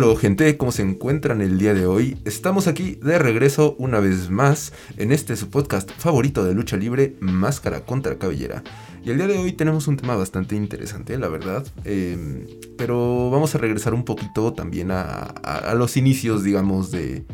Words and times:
Aló, 0.00 0.16
gente, 0.16 0.56
¿cómo 0.56 0.72
se 0.72 0.80
encuentran 0.80 1.42
el 1.42 1.58
día 1.58 1.74
de 1.74 1.84
hoy? 1.84 2.16
Estamos 2.24 2.68
aquí 2.68 2.94
de 3.02 3.18
regreso 3.18 3.76
una 3.78 4.00
vez 4.00 4.30
más 4.30 4.72
en 4.96 5.12
este 5.12 5.36
su 5.36 5.50
podcast 5.50 5.90
favorito 5.90 6.42
de 6.42 6.54
lucha 6.54 6.78
libre, 6.78 7.16
Máscara 7.20 7.84
contra 7.84 8.16
Cabellera. 8.16 8.62
Y 9.04 9.10
el 9.10 9.18
día 9.18 9.26
de 9.26 9.36
hoy 9.36 9.52
tenemos 9.52 9.88
un 9.88 9.98
tema 9.98 10.16
bastante 10.16 10.56
interesante, 10.56 11.18
la 11.18 11.28
verdad. 11.28 11.66
Em, 11.84 12.46
pero 12.78 13.28
vamos 13.28 13.54
a 13.54 13.58
regresar 13.58 13.92
un 13.92 14.06
poquito 14.06 14.54
también 14.54 14.88
a, 14.90 15.74
los 15.76 15.98
inicios, 15.98 16.44
digamos, 16.44 16.90
de... 16.90 17.26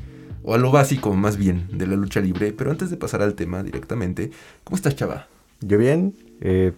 O 0.43 0.53
a 0.53 0.59
lo 0.59 0.73
básico, 0.73 1.15
más 1.15 1.37
bien, 1.37 1.69
de 1.73 1.87
la 1.87 1.95
lucha 1.95 2.21
libre. 2.21 2.53
Pero 2.53 2.73
antes 2.73 2.91
de 2.91 2.97
pasar 2.97 3.23
al 3.23 3.35
tema 3.35 3.63
directamente, 3.63 4.33
¿cómo 4.65 4.75
estás, 4.75 4.97
chava? 4.97 5.29
Yo 5.61 5.79
bien. 5.79 6.17
Eh, 6.41 6.73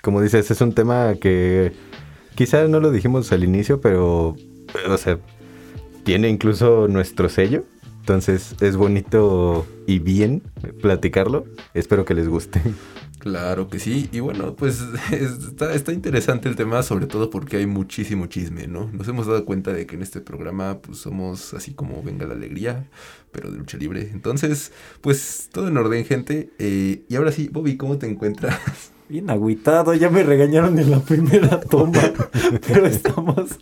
como 0.00 0.20
dices, 0.20 0.48
es 0.52 0.60
un 0.60 0.74
tema 0.74 1.16
que 1.20 1.72
quizás 2.36 2.70
no 2.70 2.78
lo 2.78 2.92
dijimos 2.92 3.32
al 3.32 3.42
inicio, 3.42 3.80
pero, 3.80 4.36
o 4.88 4.96
sea, 4.98 5.18
tiene 6.04 6.28
incluso 6.28 6.88
nuestro 6.88 7.28
sello. 7.28 7.64
Entonces 8.00 8.54
es 8.60 8.76
bonito 8.76 9.66
y 9.86 9.98
bien 9.98 10.42
platicarlo. 10.82 11.46
Espero 11.72 12.04
que 12.04 12.12
les 12.12 12.28
guste. 12.28 12.60
Claro 13.24 13.68
que 13.68 13.78
sí. 13.78 14.10
Y 14.12 14.20
bueno, 14.20 14.54
pues 14.54 14.84
está, 15.10 15.92
interesante 15.92 16.46
el 16.50 16.56
tema, 16.56 16.82
sobre 16.82 17.06
todo 17.06 17.30
porque 17.30 17.56
hay 17.56 17.66
muchísimo 17.66 18.26
chisme, 18.26 18.66
¿no? 18.66 18.90
Nos 18.92 19.08
hemos 19.08 19.26
dado 19.26 19.46
cuenta 19.46 19.72
de 19.72 19.86
que 19.86 19.96
en 19.96 20.02
este 20.02 20.20
programa 20.20 20.82
pues 20.82 20.98
somos 20.98 21.54
así 21.54 21.72
como 21.72 22.02
venga 22.02 22.26
la 22.26 22.34
alegría, 22.34 22.86
pero 23.32 23.50
de 23.50 23.56
lucha 23.56 23.78
libre. 23.78 24.10
Entonces, 24.12 24.72
pues 25.00 25.48
todo 25.50 25.68
en 25.68 25.78
orden, 25.78 26.04
gente. 26.04 26.50
Eh, 26.58 27.06
y 27.08 27.16
ahora 27.16 27.32
sí, 27.32 27.48
Bobby, 27.50 27.78
¿cómo 27.78 27.96
te 27.96 28.06
encuentras? 28.06 28.60
Bien 29.14 29.30
agüitado, 29.30 29.94
ya 29.94 30.10
me 30.10 30.24
regañaron 30.24 30.76
en 30.76 30.90
la 30.90 30.98
primera 30.98 31.60
toma, 31.60 32.02
pero 32.66 32.84
estamos 32.84 33.60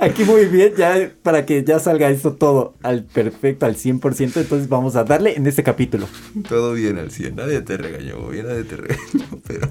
aquí 0.00 0.24
muy 0.24 0.46
bien, 0.46 0.72
ya 0.78 1.12
para 1.22 1.44
que 1.44 1.62
ya 1.62 1.78
salga 1.78 2.08
esto 2.08 2.32
todo 2.32 2.72
al 2.82 3.04
perfecto, 3.04 3.66
al 3.66 3.76
100%, 3.76 4.00
entonces 4.20 4.66
vamos 4.70 4.96
a 4.96 5.04
darle 5.04 5.34
en 5.36 5.46
este 5.46 5.62
capítulo. 5.62 6.06
Todo 6.48 6.72
bien 6.72 6.96
al 6.96 7.10
100, 7.10 7.36
nadie 7.36 7.60
te 7.60 7.76
regañó, 7.76 8.26
bien, 8.28 8.46
nadie 8.46 8.64
te 8.64 8.76
regañó, 8.76 9.42
pero 9.46 9.68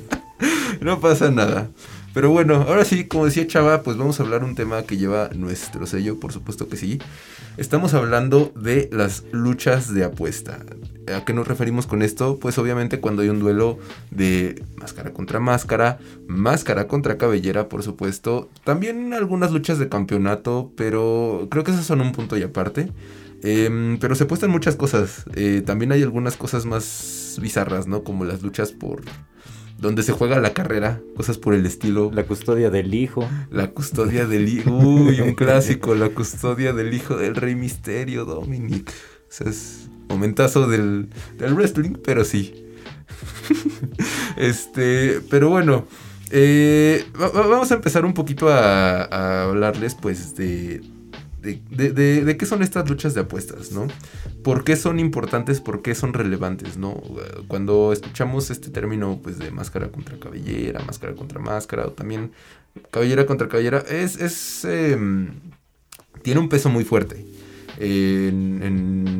no 0.80 1.00
pasa 1.00 1.30
nada. 1.30 1.68
Pero 2.16 2.30
bueno, 2.30 2.64
ahora 2.66 2.86
sí, 2.86 3.04
como 3.04 3.26
decía 3.26 3.46
Chava, 3.46 3.82
pues 3.82 3.98
vamos 3.98 4.18
a 4.18 4.22
hablar 4.22 4.42
un 4.42 4.54
tema 4.54 4.84
que 4.84 4.96
lleva 4.96 5.28
nuestro 5.34 5.84
sello, 5.84 6.18
por 6.18 6.32
supuesto 6.32 6.66
que 6.66 6.78
sí. 6.78 6.98
Estamos 7.58 7.92
hablando 7.92 8.54
de 8.56 8.88
las 8.90 9.24
luchas 9.32 9.92
de 9.92 10.02
apuesta. 10.02 10.64
¿A 11.14 11.26
qué 11.26 11.34
nos 11.34 11.46
referimos 11.46 11.86
con 11.86 12.00
esto? 12.00 12.38
Pues 12.38 12.56
obviamente 12.56 13.00
cuando 13.00 13.20
hay 13.20 13.28
un 13.28 13.38
duelo 13.38 13.78
de 14.10 14.64
máscara 14.76 15.12
contra 15.12 15.40
máscara, 15.40 15.98
máscara 16.26 16.88
contra 16.88 17.18
cabellera, 17.18 17.68
por 17.68 17.82
supuesto. 17.82 18.48
También 18.64 19.12
algunas 19.12 19.52
luchas 19.52 19.78
de 19.78 19.90
campeonato, 19.90 20.72
pero 20.74 21.48
creo 21.50 21.64
que 21.64 21.72
esas 21.72 21.84
son 21.84 22.00
un 22.00 22.12
punto 22.12 22.38
y 22.38 22.42
aparte. 22.44 22.94
Em, 23.42 23.98
pero 23.98 24.14
se 24.14 24.24
apuestan 24.24 24.50
muchas 24.50 24.74
cosas. 24.74 25.24
Eh, 25.34 25.62
también 25.66 25.92
hay 25.92 26.02
algunas 26.02 26.38
cosas 26.38 26.64
más 26.64 27.38
bizarras, 27.42 27.86
¿no? 27.86 28.04
Como 28.04 28.24
las 28.24 28.40
luchas 28.40 28.72
por 28.72 29.02
donde 29.78 30.02
se 30.02 30.12
juega 30.12 30.40
la 30.40 30.54
carrera, 30.54 31.00
cosas 31.16 31.38
por 31.38 31.54
el 31.54 31.66
estilo. 31.66 32.10
La 32.12 32.24
custodia 32.24 32.70
del 32.70 32.94
hijo. 32.94 33.28
La 33.50 33.70
custodia 33.70 34.26
del 34.26 34.48
hijo. 34.48 34.70
Uy, 34.70 35.20
un 35.20 35.34
clásico, 35.34 35.94
la 35.94 36.08
custodia 36.08 36.72
del 36.72 36.94
hijo 36.94 37.16
del 37.16 37.34
rey 37.34 37.54
misterio, 37.54 38.24
Dominic. 38.24 38.90
O 38.90 39.32
sea, 39.32 39.48
es 39.48 39.88
momentazo 40.08 40.68
del, 40.68 41.08
del 41.36 41.54
wrestling, 41.54 41.94
pero 42.02 42.24
sí. 42.24 42.66
este, 44.36 45.20
pero 45.30 45.50
bueno. 45.50 45.86
Eh, 46.30 47.04
vamos 47.14 47.70
a 47.70 47.74
empezar 47.76 48.04
un 48.04 48.12
poquito 48.12 48.48
a, 48.48 49.04
a 49.04 49.44
hablarles 49.44 49.94
pues 49.94 50.34
de, 50.34 50.80
de, 51.54 52.36
qué 52.38 52.46
son 52.46 52.62
estas 52.62 52.88
luchas 52.88 53.14
de 53.14 53.20
apuestas, 53.22 53.72
¿no? 53.72 53.86
¿Por 54.42 54.64
qué 54.64 54.76
son 54.76 54.98
importantes? 54.98 55.60
¿Por 55.60 55.82
qué 55.82 55.94
son 55.94 56.12
relevantes, 56.12 56.76
¿no? 56.76 57.02
Cuando 57.48 57.92
escuchamos 57.92 58.50
este 58.50 58.70
término, 58.70 59.20
pues, 59.22 59.38
de 59.38 59.50
máscara 59.50 59.88
contra 59.88 60.18
cabellera, 60.18 60.82
máscara 60.84 61.14
contra 61.14 61.40
máscara, 61.40 61.86
o 61.86 61.92
también 61.92 62.32
cabellera 62.90 63.26
contra 63.26 63.48
cabellera, 63.48 63.78
es, 63.88 64.20
es 64.20 64.64
em, 64.64 65.30
tiene 66.22 66.40
un 66.40 66.48
peso 66.48 66.68
muy 66.68 66.84
fuerte 66.84 67.24
en, 67.78 68.62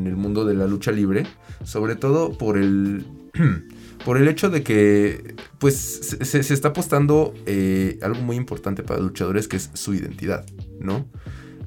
el 0.06 0.16
mundo 0.16 0.44
de 0.44 0.54
la 0.54 0.66
lucha 0.66 0.92
libre, 0.92 1.26
sobre 1.64 1.96
todo 1.96 2.36
por 2.36 2.56
el... 2.56 3.06
por 4.04 4.18
el 4.18 4.28
hecho 4.28 4.50
de 4.50 4.62
que 4.62 5.34
pues 5.58 6.18
se, 6.20 6.38
está 6.38 6.68
apostando 6.68 7.34
eh, 7.44 7.98
algo 8.02 8.20
muy 8.20 8.36
importante 8.36 8.84
para 8.84 9.00
luchadores 9.00 9.48
que 9.48 9.56
es 9.56 9.70
su 9.74 9.94
identidad, 9.94 10.46
¿no? 10.78 11.06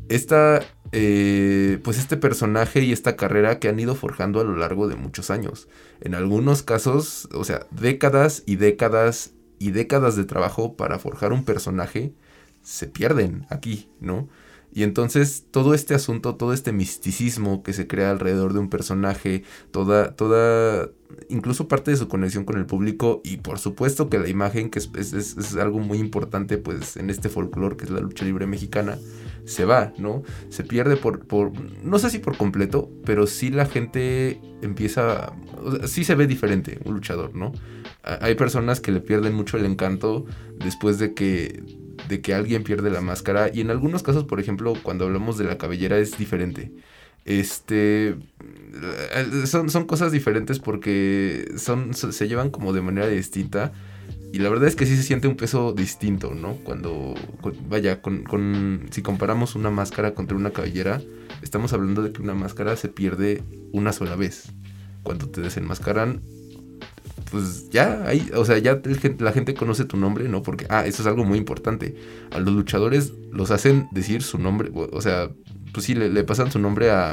Esta, 0.09 0.62
eh, 0.92 1.80
pues 1.84 1.97
este 1.97 2.18
personaje 2.18 2.84
y 2.84 2.92
esta 2.92 3.16
carrera 3.16 3.59
que 3.59 3.70
han 3.70 3.80
ido 3.80 3.96
forjando 3.96 4.42
a 4.42 4.44
lo 4.44 4.58
largo 4.58 4.88
de 4.88 4.96
muchos 4.96 5.30
años. 5.30 5.68
En 6.02 6.16
algunos 6.16 6.64
casos, 6.64 7.30
o 7.34 7.44
sea, 7.44 7.68
décadas 7.72 8.44
y 8.46 8.58
décadas 8.58 9.34
y 9.59 9.72
décadas 9.72 10.16
de 10.16 10.25
trabajo 10.25 10.75
para 10.75 11.00
forjar 11.00 11.34
un 11.34 11.44
personaje 11.44 12.14
se 12.62 12.88
pierden 12.88 13.46
aquí, 13.50 13.90
¿no? 14.00 14.30
Y 14.72 14.84
entonces 14.84 15.46
todo 15.50 15.74
este 15.74 15.96
asunto, 15.96 16.36
todo 16.36 16.53
este 16.53 16.72
misticismo 16.72 17.64
que 17.64 17.74
se 17.74 17.88
crea 17.88 18.12
alrededor 18.12 18.53
de 18.53 18.59
un 18.59 18.69
personaje, 18.69 19.44
toda, 19.72 20.16
toda, 20.16 20.90
incluso 21.28 21.68
parte 21.68 21.92
de 21.92 21.98
su 21.98 22.08
conexión 22.08 22.46
con 22.46 22.58
el 22.58 22.68
público 22.68 23.22
y 23.24 23.38
por 23.38 23.58
supuesto 23.58 24.09
que 24.09 24.19
la 24.19 24.30
imagen, 24.30 24.69
que 24.69 24.78
es, 24.78 24.94
es 24.94 25.56
algo 25.56 25.80
muy 25.80 25.98
importante 25.98 26.58
pues 26.59 26.98
en 26.98 27.09
este 27.09 27.30
folclore 27.30 27.78
que 27.78 27.86
es 27.86 27.90
la 27.90 28.00
lucha 28.00 28.25
libre 28.25 28.46
mexicana, 28.46 29.00
se 29.45 29.66
va, 29.66 29.94
¿no? 29.97 30.23
Se 30.50 30.63
pierde 30.63 30.97
por, 30.97 31.25
por, 31.25 31.51
no 31.83 32.00
sé 32.00 32.09
si 32.09 32.19
por 32.19 32.38
completo, 32.38 32.89
pero 33.05 33.27
sí 33.27 33.50
la 33.50 33.66
gente 33.66 34.39
empieza, 34.61 35.33
sí 35.85 36.03
se 36.03 36.16
ve 36.16 36.27
diferente 36.27 36.79
un 36.85 36.94
luchador, 36.94 37.35
¿no? 37.35 37.51
Hay 38.03 38.35
personas 38.35 38.79
que 38.79 38.91
le 38.91 39.01
pierden 39.01 39.33
mucho 39.33 39.57
el 39.57 39.66
encanto 39.66 40.25
después 40.57 41.00
de 41.00 41.13
que, 41.13 41.63
de 42.07 42.22
que 42.22 42.33
alguien 42.33 42.63
pierde 42.63 42.89
la 42.89 43.01
máscara 43.01 43.50
y 43.53 43.61
en 43.61 43.69
algunos 43.69 44.03
casos, 44.03 44.23
por 44.23 44.39
ejemplo, 44.39 44.73
cuando 44.81 45.05
hablamos 45.05 45.38
de 45.38 45.45
la 45.45 45.57
cabellera 45.57 45.97
es 45.97 46.17
diferente. 46.17 46.71
Este 47.25 48.16
son, 49.45 49.69
son 49.69 49.85
cosas 49.85 50.11
diferentes 50.11 50.59
porque 50.59 51.51
son, 51.57 51.94
se 51.94 52.27
llevan 52.27 52.50
como 52.50 52.73
de 52.73 52.81
manera 52.81 53.07
distinta 53.07 53.73
y 54.31 54.40
la 54.40 54.50
verdad 54.50 54.67
es 54.67 54.75
que 54.75 54.85
sí 54.85 54.95
se 54.95 55.03
siente 55.03 55.28
un 55.28 55.35
peso 55.35 55.73
distinto, 55.73 56.35
¿no? 56.35 56.56
Cuando, 56.63 57.16
vaya, 57.67 58.01
con, 58.01 58.88
si 58.91 59.01
comparamos 59.01 59.56
una 59.56 59.72
máscara 59.72 60.13
contra 60.13 60.38
una 60.38 60.51
cabellera, 60.51 61.01
estamos 61.41 61.73
hablando 61.73 62.03
de 62.03 62.12
que 62.12 62.22
una 62.22 62.35
máscara 62.35 62.75
se 62.75 62.89
pierde 62.89 63.44
una 63.72 63.91
sola 63.91 64.16
vez. 64.16 64.51
Cuando 65.01 65.29
te 65.29 65.41
desenmascaran, 65.41 66.22
pues 67.31 67.69
ya, 67.69 68.03
hay, 68.06 68.29
o 68.35 68.45
sea, 68.45 68.59
ya 68.59 68.81
la 69.19 69.31
gente 69.31 69.56
conoce 69.56 69.86
tu 69.86 69.98
nombre, 69.98 70.27
¿no? 70.30 70.44
Porque, 70.44 70.68
ah, 70.69 70.86
eso 70.86 71.01
es 71.01 71.07
algo 71.07 71.24
muy 71.25 71.38
importante. 71.38 71.95
A 72.31 72.39
los 72.39 72.54
luchadores 72.54 73.13
los 73.31 73.50
hacen 73.50 73.88
decir 73.92 74.21
su 74.21 74.38
nombre, 74.38 74.71
o, 74.74 75.01
sea, 75.01 75.31
pues 75.74 75.86
sí, 75.86 75.95
le, 75.95 76.24
pasan 76.24 76.51
su 76.51 76.59
nombre 76.59 76.92
a, 76.92 77.12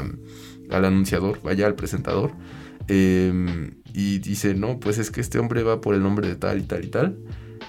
al 0.69 0.85
anunciador, 0.85 1.41
vaya, 1.41 1.65
al 1.65 1.75
presentador. 1.75 2.31
Eh, 2.87 3.71
y 3.93 4.19
dice, 4.19 4.53
no, 4.53 4.79
pues 4.79 4.97
es 4.97 5.11
que 5.11 5.21
este 5.21 5.39
hombre 5.39 5.63
va 5.63 5.81
por 5.81 5.95
el 5.95 6.03
nombre 6.03 6.27
de 6.27 6.35
tal 6.35 6.59
y 6.59 6.63
tal 6.63 6.85
y 6.85 6.87
tal. 6.87 7.17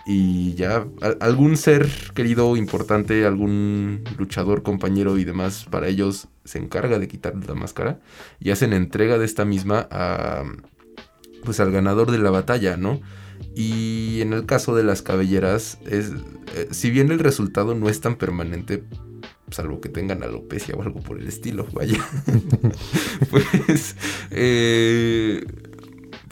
Y 0.07 0.55
ya 0.55 0.87
algún 1.21 1.57
ser 1.57 1.89
querido, 2.15 2.57
importante, 2.57 3.27
algún 3.27 4.05
luchador, 4.17 4.63
compañero 4.63 5.19
y 5.19 5.25
demás, 5.25 5.67
para 5.71 5.89
ellos 5.89 6.29
se 6.45 6.59
encarga 6.59 6.99
de 6.99 7.09
quitarle 7.09 7.47
la 7.47 7.55
máscara 7.55 8.01
y 8.41 8.51
hacen 8.51 8.73
entrega 8.73 9.19
de 9.19 9.25
esta 9.25 9.45
misma 9.45 9.87
a, 9.91 10.45
pues 11.45 11.61
al 11.61 11.73
ganador 11.73 12.11
de 12.11 12.19
la 12.19 12.31
batalla, 12.31 12.77
¿no? 12.77 13.01
Y 13.55 14.21
en 14.21 14.33
el 14.33 14.47
caso 14.47 14.75
de 14.75 14.85
las 14.85 15.03
cabelleras, 15.03 15.79
es, 15.87 16.13
eh, 16.55 16.69
si 16.71 16.91
bien 16.91 17.11
el 17.11 17.19
resultado 17.19 17.75
no 17.75 17.89
es 17.89 18.01
tan 18.01 18.17
permanente, 18.17 18.85
salvo 19.51 19.81
que 19.81 19.89
tengan 19.89 20.23
alopecia 20.23 20.75
o 20.75 20.83
algo 20.83 21.01
por 21.01 21.19
el 21.19 21.27
estilo, 21.29 21.67
vaya, 21.73 22.05
pues 23.31 23.97
eh, 24.31 25.45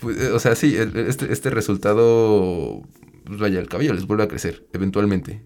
pues, 0.01 0.19
eh, 0.21 0.31
o 0.33 0.39
sea, 0.39 0.55
sí, 0.55 0.77
este, 0.77 1.33
este, 1.33 1.51
resultado, 1.51 2.83
pues 3.25 3.39
vaya, 3.39 3.61
el 3.61 3.69
cabello 3.69 3.95
les 3.95 4.07
vuelve 4.07 4.25
a 4.25 4.29
crecer, 4.29 4.67
eventualmente. 4.73 5.43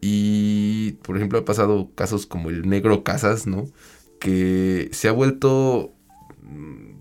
Y, 0.00 0.92
por 1.02 1.16
ejemplo, 1.16 1.38
ha 1.38 1.44
pasado 1.44 1.90
casos 1.94 2.26
como 2.26 2.50
el 2.50 2.68
negro 2.68 3.04
Casas, 3.04 3.46
¿no? 3.46 3.66
Que 4.18 4.88
se 4.92 5.08
ha 5.08 5.12
vuelto, 5.12 5.92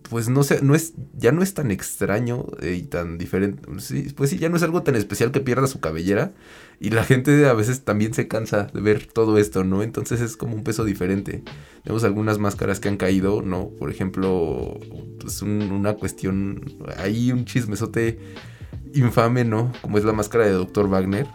pues 0.09 0.27
no 0.27 0.43
sé, 0.43 0.61
no 0.63 0.73
es, 0.73 0.93
ya 1.13 1.31
no 1.31 1.43
es 1.43 1.53
tan 1.53 1.69
extraño 1.69 2.47
eh, 2.61 2.73
y 2.73 2.81
tan 2.83 3.17
diferente. 3.17 3.61
pues 4.15 4.29
sí, 4.29 4.37
ya 4.39 4.49
no 4.49 4.57
es 4.57 4.63
algo 4.63 4.81
tan 4.81 4.95
especial 4.95 5.31
que 5.31 5.39
pierda 5.39 5.67
su 5.67 5.79
cabellera. 5.79 6.33
Y 6.79 6.89
la 6.91 7.03
gente 7.03 7.45
a 7.45 7.53
veces 7.53 7.83
también 7.83 8.13
se 8.13 8.27
cansa 8.27 8.67
de 8.73 8.81
ver 8.81 9.05
todo 9.05 9.37
esto, 9.37 9.63
¿no? 9.63 9.83
Entonces 9.83 10.21
es 10.21 10.35
como 10.37 10.55
un 10.55 10.63
peso 10.63 10.83
diferente. 10.83 11.43
Tenemos 11.83 12.03
algunas 12.03 12.39
máscaras 12.39 12.79
que 12.79 12.89
han 12.89 12.97
caído, 12.97 13.41
¿no? 13.41 13.69
Por 13.69 13.91
ejemplo, 13.91 14.79
pues 15.19 15.41
una 15.41 15.93
cuestión, 15.93 16.63
hay 16.97 17.31
un 17.31 17.45
chismesote 17.45 18.19
infame, 18.93 19.43
¿no? 19.45 19.71
Como 19.81 19.97
es 19.97 20.05
la 20.05 20.13
máscara 20.13 20.45
de 20.45 20.53
Dr. 20.53 20.87
Wagner, 20.87 21.27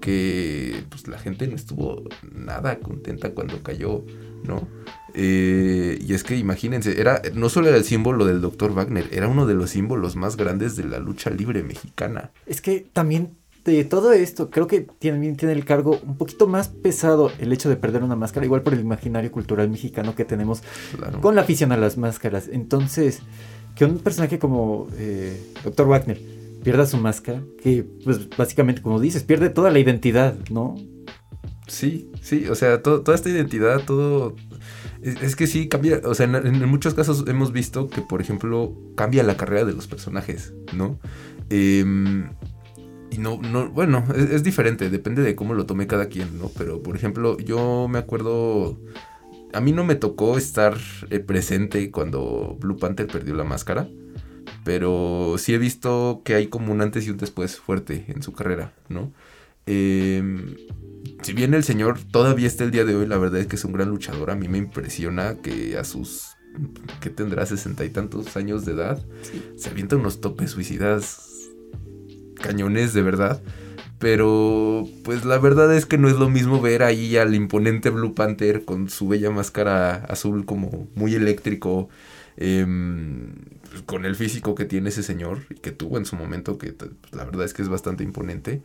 que 0.00 0.84
pues 0.88 1.06
la 1.06 1.18
gente 1.18 1.46
no 1.48 1.56
estuvo 1.56 2.04
nada 2.32 2.78
contenta 2.78 3.32
cuando 3.32 3.62
cayó, 3.62 4.04
¿no? 4.44 4.68
Eh, 5.14 5.98
y 6.00 6.14
es 6.14 6.24
que 6.24 6.36
imagínense, 6.36 7.00
era 7.00 7.20
no 7.34 7.48
solo 7.48 7.68
era 7.68 7.76
el 7.76 7.84
símbolo 7.84 8.24
del 8.24 8.40
Dr. 8.40 8.72
Wagner, 8.74 9.08
era 9.12 9.28
uno 9.28 9.46
de 9.46 9.54
los 9.54 9.70
símbolos 9.70 10.16
más 10.16 10.36
grandes 10.36 10.76
de 10.76 10.84
la 10.84 10.98
lucha 10.98 11.30
libre 11.30 11.62
mexicana. 11.62 12.30
Es 12.46 12.60
que 12.60 12.86
también 12.92 13.30
de 13.64 13.84
todo 13.84 14.12
esto, 14.12 14.50
creo 14.50 14.66
que 14.66 14.80
también 14.80 15.36
tiene 15.36 15.52
el 15.54 15.64
cargo 15.64 16.00
un 16.04 16.16
poquito 16.16 16.48
más 16.48 16.68
pesado 16.68 17.30
el 17.38 17.52
hecho 17.52 17.68
de 17.68 17.76
perder 17.76 18.02
una 18.02 18.16
máscara, 18.16 18.44
igual 18.46 18.62
por 18.62 18.74
el 18.74 18.80
imaginario 18.80 19.30
cultural 19.30 19.68
mexicano 19.70 20.14
que 20.16 20.24
tenemos 20.24 20.62
Claro. 20.96 21.20
con 21.20 21.34
la 21.36 21.42
afición 21.42 21.70
a 21.72 21.76
las 21.76 21.96
máscaras. 21.96 22.48
Entonces, 22.50 23.20
que 23.76 23.84
un 23.84 23.98
personaje 23.98 24.38
como 24.40 24.88
eh, 24.96 25.40
Dr. 25.62 25.86
Wagner 25.86 26.20
pierda 26.64 26.86
su 26.86 26.96
máscara, 26.96 27.42
que 27.62 27.84
pues 28.04 28.28
básicamente, 28.36 28.82
como 28.82 28.98
dices, 28.98 29.22
pierde 29.22 29.48
toda 29.50 29.70
la 29.70 29.78
identidad, 29.78 30.34
¿no? 30.50 30.74
Sí, 31.68 32.10
sí, 32.20 32.46
o 32.48 32.54
sea, 32.54 32.82
to- 32.82 33.02
toda 33.02 33.14
esta 33.16 33.30
identidad, 33.30 33.82
todo... 33.84 34.34
Es, 35.02 35.36
que 35.36 35.46
sí, 35.46 35.68
cambia, 35.68 36.00
o 36.04 36.14
sea, 36.14 36.26
en, 36.26 36.68
muchos 36.68 36.94
casos 36.94 37.24
hemos 37.26 37.52
visto 37.52 37.88
que, 37.88 38.02
por 38.02 38.20
ejemplo, 38.20 38.76
cambia 38.96 39.22
la 39.22 39.36
carrera 39.36 39.64
de 39.64 39.72
los 39.72 39.86
personajes, 39.86 40.52
¿no? 40.72 40.98
Em, 41.50 42.30
y 43.10 43.18
no, 43.18 43.40
no, 43.42 43.68
bueno, 43.70 44.04
es, 44.14 44.30
es 44.30 44.42
diferente, 44.42 44.90
depende 44.90 45.22
de 45.22 45.34
cómo 45.34 45.54
lo 45.54 45.66
tome 45.66 45.86
cada 45.86 46.06
quien, 46.06 46.38
¿no? 46.38 46.50
Pero, 46.56 46.82
por 46.82 46.96
ejemplo, 46.96 47.36
yo 47.38 47.88
me 47.88 47.98
acuerdo, 47.98 48.78
a 49.52 49.60
mí 49.60 49.72
no 49.72 49.84
me 49.84 49.96
tocó 49.96 50.38
estar 50.38 50.76
eh, 51.10 51.18
presente 51.18 51.90
cuando 51.90 52.56
Blue 52.60 52.78
Panther 52.78 53.06
perdió 53.06 53.34
la 53.34 53.44
máscara, 53.44 53.88
pero 54.64 55.34
sí 55.38 55.54
he 55.54 55.58
visto 55.58 56.22
que 56.24 56.34
hay 56.34 56.46
como 56.46 56.72
un 56.72 56.80
antes 56.80 57.06
y 57.06 57.10
un 57.10 57.16
después 57.16 57.58
fuerte 57.58 58.04
en 58.08 58.22
su 58.22 58.32
carrera, 58.32 58.72
¿no? 58.88 59.12
Em, 59.66 60.56
si 61.22 61.32
bien 61.32 61.54
el 61.54 61.64
señor 61.64 61.98
todavía 62.10 62.46
está 62.46 62.64
el 62.64 62.70
día 62.70 62.84
de 62.84 62.96
hoy, 62.96 63.06
la 63.06 63.18
verdad 63.18 63.40
es 63.40 63.46
que 63.46 63.56
es 63.56 63.64
un 63.64 63.72
gran 63.72 63.88
luchador. 63.88 64.30
A 64.30 64.34
mí 64.34 64.48
me 64.48 64.58
impresiona 64.58 65.36
que 65.36 65.78
a 65.78 65.84
sus. 65.84 66.36
que 67.00 67.10
tendrá 67.10 67.46
sesenta 67.46 67.84
y 67.84 67.90
tantos 67.90 68.36
años 68.36 68.64
de 68.64 68.72
edad. 68.72 69.02
Se 69.56 69.70
avienta 69.70 69.96
unos 69.96 70.20
topes 70.20 70.50
suicidas. 70.50 71.50
cañones, 72.40 72.92
de 72.92 73.02
verdad. 73.02 73.40
Pero, 73.98 74.88
pues 75.04 75.24
la 75.24 75.38
verdad 75.38 75.74
es 75.76 75.86
que 75.86 75.96
no 75.96 76.08
es 76.08 76.16
lo 76.16 76.28
mismo 76.28 76.60
ver 76.60 76.82
ahí 76.82 77.16
al 77.16 77.36
imponente 77.36 77.88
Blue 77.90 78.14
Panther 78.14 78.64
con 78.64 78.90
su 78.90 79.06
bella 79.06 79.30
máscara 79.30 79.94
azul, 80.06 80.44
como 80.44 80.88
muy 80.96 81.14
eléctrico. 81.14 81.88
em, 82.36 83.34
con 83.86 84.04
el 84.06 84.16
físico 84.16 84.54
que 84.54 84.64
tiene 84.64 84.88
ese 84.88 85.02
señor 85.02 85.40
y 85.50 85.54
que 85.56 85.70
tuvo 85.70 85.98
en 85.98 86.06
su 86.06 86.16
momento, 86.16 86.58
que 86.58 86.72
pues, 86.72 86.90
la 87.12 87.24
verdad 87.24 87.44
es 87.44 87.54
que 87.54 87.62
es 87.62 87.68
bastante 87.68 88.04
imponente 88.04 88.62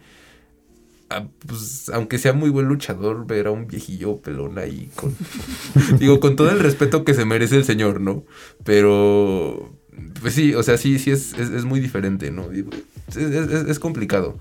pues, 1.46 1.90
aunque 1.94 2.18
sea 2.18 2.34
muy 2.34 2.50
buen 2.50 2.68
luchador, 2.68 3.26
ver 3.26 3.48
a 3.48 3.52
un 3.52 3.68
viejillo 3.68 4.18
pelón 4.18 4.58
ahí 4.58 4.90
con... 4.96 5.16
digo, 6.00 6.20
con 6.20 6.36
todo 6.36 6.50
el 6.52 6.60
respeto 6.60 7.06
que 7.06 7.14
se 7.14 7.26
merece 7.26 7.56
el 7.58 7.64
señor, 7.64 8.02
¿no? 8.02 8.26
Pero... 8.64 9.74
Pues 10.22 10.34
sí, 10.34 10.54
o 10.54 10.62
sea, 10.62 10.78
sí, 10.78 11.00
sí 11.00 11.10
es, 11.12 11.34
es, 11.34 11.66
muy 11.66 11.80
diferente, 11.80 12.30
¿no? 12.30 12.50
Es, 12.52 13.18
es- 13.18 13.80
complicado. 13.80 14.38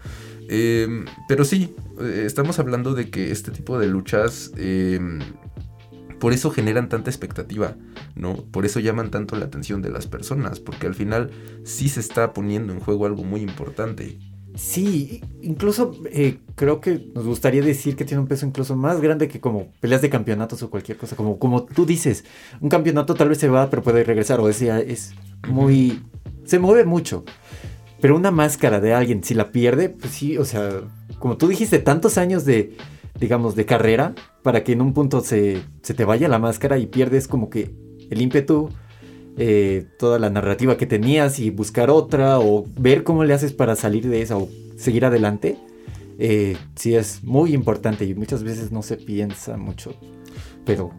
Eh, 0.48 1.04
pero 1.28 1.44
sí, 1.46 1.74
eh, 2.00 2.24
estamos 2.26 2.58
hablando 2.58 2.94
de 2.94 3.08
que 3.10 3.30
este 3.30 3.52
tipo 3.52 3.78
de 3.78 3.86
luchas... 3.86 4.52
eh, 4.56 5.00
por 6.18 6.32
eso 6.32 6.50
generan 6.50 6.88
tanta 6.88 7.10
expectativa, 7.10 7.76
¿no? 8.14 8.36
Por 8.36 8.64
eso 8.64 8.80
llaman 8.80 9.10
tanto 9.10 9.36
la 9.36 9.44
atención 9.46 9.82
de 9.82 9.90
las 9.90 10.06
personas, 10.06 10.60
porque 10.60 10.86
al 10.86 10.94
final 10.94 11.30
sí 11.64 11.88
se 11.88 12.00
está 12.00 12.32
poniendo 12.32 12.72
en 12.72 12.80
juego 12.80 13.06
algo 13.06 13.22
muy 13.22 13.42
importante. 13.42 14.18
Sí, 14.56 15.22
incluso 15.42 15.92
eh, 16.10 16.38
creo 16.54 16.80
que 16.80 17.10
nos 17.14 17.26
gustaría 17.26 17.60
decir 17.60 17.94
que 17.94 18.06
tiene 18.06 18.22
un 18.22 18.26
peso 18.26 18.46
incluso 18.46 18.74
más 18.74 19.02
grande 19.02 19.28
que 19.28 19.38
como 19.38 19.68
peleas 19.80 20.00
de 20.00 20.08
campeonatos 20.08 20.62
o 20.62 20.70
cualquier 20.70 20.96
cosa. 20.96 21.14
Como, 21.14 21.38
como 21.38 21.64
tú 21.64 21.84
dices, 21.84 22.24
un 22.62 22.70
campeonato 22.70 23.14
tal 23.14 23.28
vez 23.28 23.38
se 23.38 23.48
va, 23.48 23.68
pero 23.68 23.82
puede 23.82 24.02
regresar. 24.02 24.40
O 24.40 24.50
sea, 24.52 24.80
es 24.80 25.12
muy. 25.46 26.02
Se 26.44 26.58
mueve 26.58 26.86
mucho. 26.86 27.24
Pero 28.00 28.16
una 28.16 28.30
máscara 28.30 28.80
de 28.80 28.94
alguien, 28.94 29.22
si 29.22 29.34
la 29.34 29.52
pierde, 29.52 29.90
pues 29.90 30.12
sí, 30.14 30.38
o 30.38 30.44
sea, 30.44 30.80
como 31.18 31.36
tú 31.36 31.48
dijiste, 31.48 31.78
tantos 31.78 32.16
años 32.16 32.44
de, 32.44 32.76
digamos, 33.18 33.56
de 33.56 33.66
carrera 33.66 34.14
para 34.42 34.64
que 34.64 34.72
en 34.72 34.80
un 34.80 34.94
punto 34.94 35.20
se, 35.20 35.62
se 35.82 35.92
te 35.92 36.04
vaya 36.04 36.28
la 36.28 36.38
máscara 36.38 36.78
y 36.78 36.86
pierdes 36.86 37.28
como 37.28 37.50
que 37.50 37.74
el 38.10 38.20
ímpetu, 38.22 38.70
eh, 39.38 39.86
toda 39.98 40.18
la 40.18 40.30
narrativa 40.30 40.76
que 40.76 40.86
tenías 40.86 41.38
y 41.38 41.50
buscar 41.50 41.90
otra 41.90 42.38
o 42.38 42.64
ver 42.78 43.04
cómo 43.04 43.24
le 43.24 43.34
haces 43.34 43.52
para 43.52 43.76
salir 43.76 44.08
de 44.08 44.22
esa 44.22 44.36
o 44.36 44.48
seguir 44.76 45.04
adelante, 45.04 45.56
eh, 46.18 46.56
sí 46.74 46.94
es 46.94 47.22
muy 47.22 47.52
importante 47.52 48.04
y 48.04 48.14
muchas 48.14 48.42
veces 48.42 48.72
no 48.72 48.82
se 48.82 48.96
piensa 48.96 49.56
mucho, 49.56 49.94
pero 50.64 50.90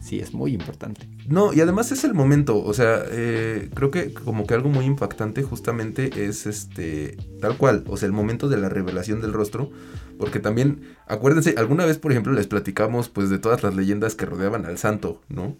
sí 0.00 0.20
es 0.20 0.32
muy 0.32 0.52
importante. 0.52 1.08
No, 1.28 1.52
y 1.52 1.60
además 1.60 1.92
es 1.92 2.04
el 2.04 2.14
momento, 2.14 2.62
o 2.62 2.74
sea, 2.74 3.02
eh, 3.10 3.68
creo 3.74 3.90
que 3.90 4.12
como 4.12 4.46
que 4.46 4.54
algo 4.54 4.68
muy 4.68 4.84
impactante 4.84 5.42
justamente 5.42 6.26
es 6.26 6.46
este, 6.46 7.16
tal 7.40 7.56
cual, 7.56 7.84
o 7.88 7.96
sea, 7.96 8.06
el 8.06 8.12
momento 8.12 8.48
de 8.48 8.56
la 8.56 8.68
revelación 8.68 9.20
del 9.20 9.32
rostro, 9.32 9.70
porque 10.18 10.40
también, 10.40 10.82
acuérdense, 11.06 11.54
alguna 11.56 11.86
vez, 11.86 11.98
por 11.98 12.12
ejemplo, 12.12 12.32
les 12.32 12.46
platicamos 12.46 13.08
pues 13.08 13.30
de 13.30 13.38
todas 13.38 13.62
las 13.62 13.74
leyendas 13.74 14.14
que 14.14 14.26
rodeaban 14.26 14.66
al 14.66 14.78
santo, 14.78 15.20
¿no? 15.28 15.56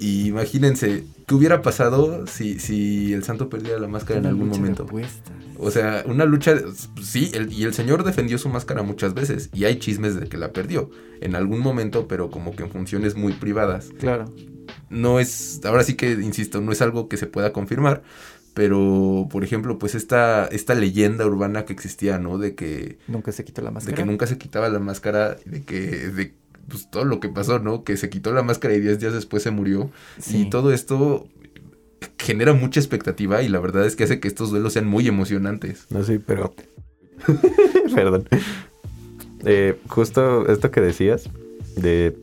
Y 0.00 0.26
imagínense, 0.28 1.04
¿qué 1.26 1.34
hubiera 1.34 1.62
pasado 1.62 2.26
si, 2.26 2.58
si 2.58 3.12
el 3.12 3.22
santo 3.24 3.48
perdiera 3.48 3.78
la 3.78 3.88
máscara 3.88 4.18
en 4.20 4.26
algún 4.26 4.48
lucha 4.48 4.56
de 4.56 4.60
momento? 4.62 4.82
apuestas. 4.84 5.32
O 5.56 5.70
sea, 5.70 6.02
una 6.06 6.24
lucha, 6.24 6.56
sí, 7.02 7.30
el- 7.32 7.52
y 7.52 7.62
el 7.62 7.72
señor 7.74 8.02
defendió 8.04 8.36
su 8.38 8.48
máscara 8.48 8.82
muchas 8.82 9.14
veces, 9.14 9.50
y 9.52 9.64
hay 9.64 9.78
chismes 9.78 10.18
de 10.18 10.26
que 10.28 10.36
la 10.36 10.52
perdió 10.52 10.90
en 11.20 11.36
algún 11.36 11.60
momento, 11.60 12.08
pero 12.08 12.28
como 12.30 12.54
que 12.56 12.64
en 12.64 12.70
funciones 12.70 13.14
muy 13.16 13.32
privadas 13.34 13.90
Claro. 13.98 14.24
no 14.90 15.20
es, 15.20 15.60
ahora 15.64 15.84
sí 15.84 15.94
que 15.94 16.10
insisto, 16.12 16.60
no 16.60 16.72
es 16.72 16.82
algo 16.82 17.08
que 17.08 17.16
se 17.16 17.26
pueda 17.28 17.52
confirmar, 17.52 18.02
pero 18.52 19.28
por 19.30 19.44
ejemplo, 19.44 19.78
pues 19.78 19.94
esta, 19.94 20.46
esta 20.46 20.74
leyenda 20.74 21.24
urbana 21.26 21.64
que 21.64 21.72
existía, 21.72 22.18
¿no? 22.18 22.38
De 22.38 22.54
que, 22.54 22.98
Nunca 23.08 23.32
se 23.32 23.44
quitó 23.44 23.62
la 23.62 23.70
de 23.70 23.74
máscara. 23.74 23.96
que 23.96 24.04
nunca 24.04 24.26
se 24.26 24.38
quitaba 24.38 24.68
la 24.68 24.78
máscara, 24.80 25.36
de 25.44 25.62
que, 25.62 25.80
de 25.80 26.34
pues, 26.68 26.90
todo 26.90 27.04
lo 27.04 27.20
que 27.20 27.28
pasó, 27.28 27.58
¿no? 27.58 27.84
Que 27.84 27.96
se 27.96 28.08
quitó 28.10 28.32
la 28.32 28.42
máscara 28.42 28.74
y 28.74 28.80
10 28.80 29.00
días 29.00 29.12
después 29.14 29.42
se 29.42 29.50
murió. 29.50 29.90
Sí. 30.18 30.42
Y 30.42 30.50
todo 30.50 30.72
esto 30.72 31.26
genera 32.18 32.52
mucha 32.54 32.80
expectativa 32.80 33.42
y 33.42 33.48
la 33.48 33.60
verdad 33.60 33.86
es 33.86 33.96
que 33.96 34.04
hace 34.04 34.20
que 34.20 34.28
estos 34.28 34.50
duelos 34.50 34.72
sean 34.74 34.86
muy 34.86 35.06
emocionantes. 35.08 35.86
No, 35.90 36.02
sí, 36.04 36.18
pero. 36.18 36.54
Perdón. 37.94 38.28
Eh, 39.44 39.78
justo 39.88 40.46
esto 40.48 40.70
que 40.70 40.80
decías, 40.80 41.28
de 41.76 42.16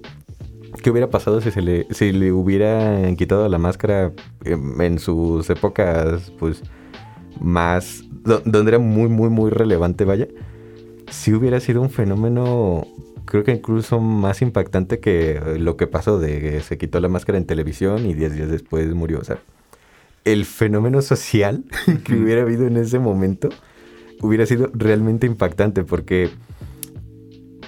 qué 0.81 0.89
hubiera 0.89 1.10
pasado 1.10 1.41
si 1.41 1.51
se 1.51 1.62
le, 1.62 1.86
si 1.91 2.12
le 2.12 2.31
hubieran 2.31 3.15
quitado 3.15 3.48
la 3.48 3.57
máscara 3.60 4.12
em, 4.43 4.81
en 4.81 5.00
sus 5.00 5.50
épocas, 5.50 6.31
pues, 6.39 6.62
más. 7.39 8.03
do- 8.24 8.41
donde 8.45 8.69
era 8.71 8.79
muy, 8.79 9.07
muy, 9.10 9.29
muy 9.29 9.51
relevante, 9.51 10.05
vaya. 10.05 10.27
Si 11.10 11.33
hubiera 11.33 11.60
sido 11.60 11.81
un 11.81 11.89
fenómeno, 11.89 12.88
creo 13.32 13.46
que 13.46 13.54
incluso 13.54 14.02
más 14.02 14.42
impactante 14.42 15.00
que 15.00 15.40
lo 15.58 15.78
que 15.78 15.88
pasó 15.88 16.20
de 16.20 16.42
que 16.42 16.60
se 16.60 16.78
quitó 16.78 17.00
la 17.00 17.08
máscara 17.08 17.38
en 17.38 17.46
televisión 17.46 18.06
y 18.06 18.14
10 18.14 18.36
días 18.36 18.50
después 18.50 18.94
murió. 18.94 19.20
O 19.20 19.24
sea, 19.24 19.40
el 20.26 20.44
fenómeno 20.44 21.02
social 21.02 21.64
que 22.04 22.14
hubiera 22.16 22.42
habido 22.42 22.68
en 22.68 22.76
ese 22.76 23.00
momento 23.00 23.48
hubiera 24.22 24.46
sido 24.46 24.70
realmente 24.74 25.28
impactante 25.28 25.86
porque 25.86 26.30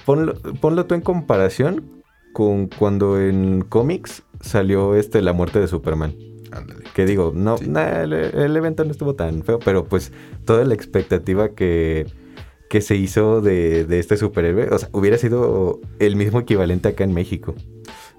ponlo, 0.04 0.34
ponlo 0.60 0.84
tú 0.84 0.94
en 0.96 1.00
comparación 1.00 1.82
con 2.34 2.66
cuando 2.66 3.18
en 3.18 3.62
cómics 3.62 4.22
salió 4.42 4.94
este 4.96 5.22
La 5.22 5.32
muerte 5.32 5.60
de 5.60 5.66
Superman. 5.68 6.14
Ándale. 6.52 6.84
Que 6.94 7.06
digo, 7.06 7.32
no, 7.34 7.56
Sí. 7.56 7.68
nah, 7.68 8.02
el, 8.02 8.12
el 8.12 8.54
evento 8.54 8.84
no 8.84 8.90
estuvo 8.90 9.14
tan 9.14 9.42
feo, 9.44 9.60
pero 9.60 9.86
pues 9.86 10.12
toda 10.44 10.62
la 10.66 10.74
expectativa 10.74 11.48
que, 11.54 12.06
que 12.74 12.80
se 12.80 12.96
hizo 12.96 13.40
de, 13.40 13.84
de 13.84 14.00
este 14.00 14.16
superhéroe, 14.16 14.68
o 14.72 14.78
sea, 14.80 14.88
hubiera 14.90 15.16
sido 15.16 15.78
el 16.00 16.16
mismo 16.16 16.40
equivalente 16.40 16.88
acá 16.88 17.04
en 17.04 17.14
México. 17.14 17.54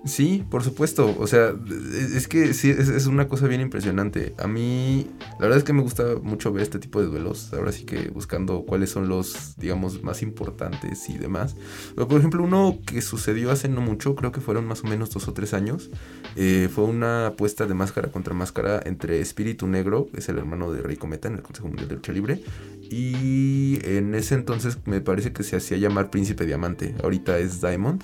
Sí, 0.05 0.45
por 0.51 0.63
supuesto. 0.63 1.15
O 1.19 1.25
sea, 1.25 1.53
es 1.93 2.15
es 2.15 2.27
que 2.27 2.53
sí, 2.53 2.69
es, 2.69 2.89
es 2.89 3.07
una 3.07 3.27
cosa 3.27 3.47
bien 3.47 3.62
impresionante. 3.62 4.35
A 4.38 4.47
mí, 4.47 5.07
la 5.33 5.39
verdad 5.39 5.57
es 5.57 5.63
que 5.63 5.74
me 5.74 5.81
gusta 5.81 6.03
mucho 6.21 6.53
ver 6.53 6.62
este 6.62 6.77
tipo 6.77 7.01
de 7.01 7.07
duelos. 7.07 7.51
Ahora 7.53 7.71
sí 7.71 7.85
que 7.85 8.09
buscando 8.09 8.65
cuáles 8.65 8.91
son 8.91 9.09
los, 9.09 9.55
digamos, 9.57 10.03
más 10.03 10.21
importantes 10.21 11.09
y 11.09 11.17
demás. 11.17 11.55
Pero, 11.95 12.07
por 12.07 12.19
ejemplo, 12.19 12.43
uno 12.43 12.77
que 12.85 13.01
sucedió 13.01 13.50
hace 13.50 13.67
no 13.67 13.81
mucho, 13.81 14.15
creo 14.15 14.31
que 14.31 14.41
fueron 14.41 14.67
más 14.67 14.83
o 14.83 14.88
menos 14.88 15.09
dos 15.09 15.27
o 15.27 15.33
tres 15.33 15.55
años, 15.55 15.89
eh, 16.35 16.69
fue 16.74 16.83
una 16.83 17.27
apuesta 17.27 17.65
de 17.65 17.74
máscara 17.74 18.12
contra 18.12 18.35
máscara 18.35 18.81
entre 18.85 19.21
Espíritu 19.21 19.67
Negro, 19.67 20.07
que 20.13 20.19
es 20.19 20.29
el 20.29 20.38
hermano 20.38 20.71
de 20.71 20.83
Rey 20.83 20.97
Cometa 20.97 21.29
en 21.29 21.35
el 21.35 21.41
Consejo 21.41 21.67
Mundial 21.67 21.88
de 21.89 21.95
Lucha 21.95 22.13
Libre, 22.13 22.43
y 22.79 23.79
en 23.83 24.13
ese 24.13 24.35
entonces 24.35 24.77
me 24.85 25.01
parece 25.01 25.33
que 25.33 25.43
se 25.43 25.55
hacía 25.55 25.77
llamar 25.77 26.12
Príncipe 26.12 26.45
Diamante. 26.45 26.93
Ahorita 27.01 27.39
es 27.39 27.59
Diamond. 27.59 28.03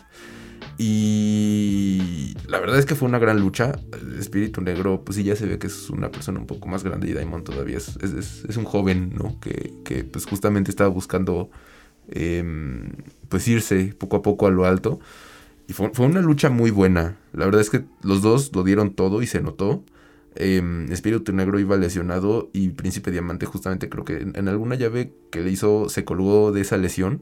Y 0.83 2.33
la 2.47 2.59
verdad 2.59 2.79
es 2.79 2.87
que 2.87 2.95
fue 2.95 3.07
una 3.07 3.19
gran 3.19 3.39
lucha. 3.39 3.73
Espíritu 4.17 4.61
Negro, 4.61 5.03
pues 5.05 5.15
sí, 5.15 5.23
ya 5.23 5.35
se 5.35 5.45
ve 5.45 5.59
que 5.59 5.67
es 5.67 5.91
una 5.91 6.09
persona 6.09 6.39
un 6.39 6.47
poco 6.47 6.67
más 6.67 6.83
grande 6.83 7.07
y 7.07 7.13
Diamond 7.13 7.43
todavía 7.43 7.77
es, 7.77 7.97
es- 7.97 8.57
un 8.57 8.63
joven, 8.65 9.13
¿no? 9.15 9.39
Que, 9.39 9.73
que, 9.85 10.03
pues 10.03 10.25
justamente 10.25 10.71
estaba 10.71 10.89
buscando 10.89 11.51
em, 12.09 12.89
pues 13.29 13.47
irse 13.47 13.93
poco 13.97 14.17
a 14.17 14.21
poco 14.23 14.47
a 14.47 14.51
lo 14.51 14.65
alto. 14.65 14.99
Y 15.67 15.73
fue, 15.73 15.91
fue, 15.93 16.07
una 16.07 16.21
lucha 16.21 16.49
muy 16.49 16.71
buena. 16.71 17.17
La 17.33 17.45
verdad 17.45 17.61
es 17.61 17.69
que 17.69 17.83
los 18.03 18.23
dos 18.23 18.51
lo 18.55 18.63
dieron 18.63 18.95
todo 18.95 19.21
y 19.21 19.27
se 19.27 19.41
notó. 19.41 19.83
Eh, 20.35 20.87
Espíritu 20.89 21.31
Negro 21.33 21.59
iba 21.59 21.77
lesionado 21.77 22.49
y 22.53 22.69
Príncipe 22.69 23.11
Diamante 23.11 23.45
justamente 23.45 23.89
creo 23.89 24.05
que 24.05 24.17
en, 24.33 24.47
alguna 24.47 24.75
llave 24.75 25.13
que 25.31 25.41
le 25.41 25.51
hizo 25.51 25.89
se 25.89 26.05
colgó 26.05 26.51
de 26.51 26.61
esa 26.61 26.77
lesión 26.77 27.21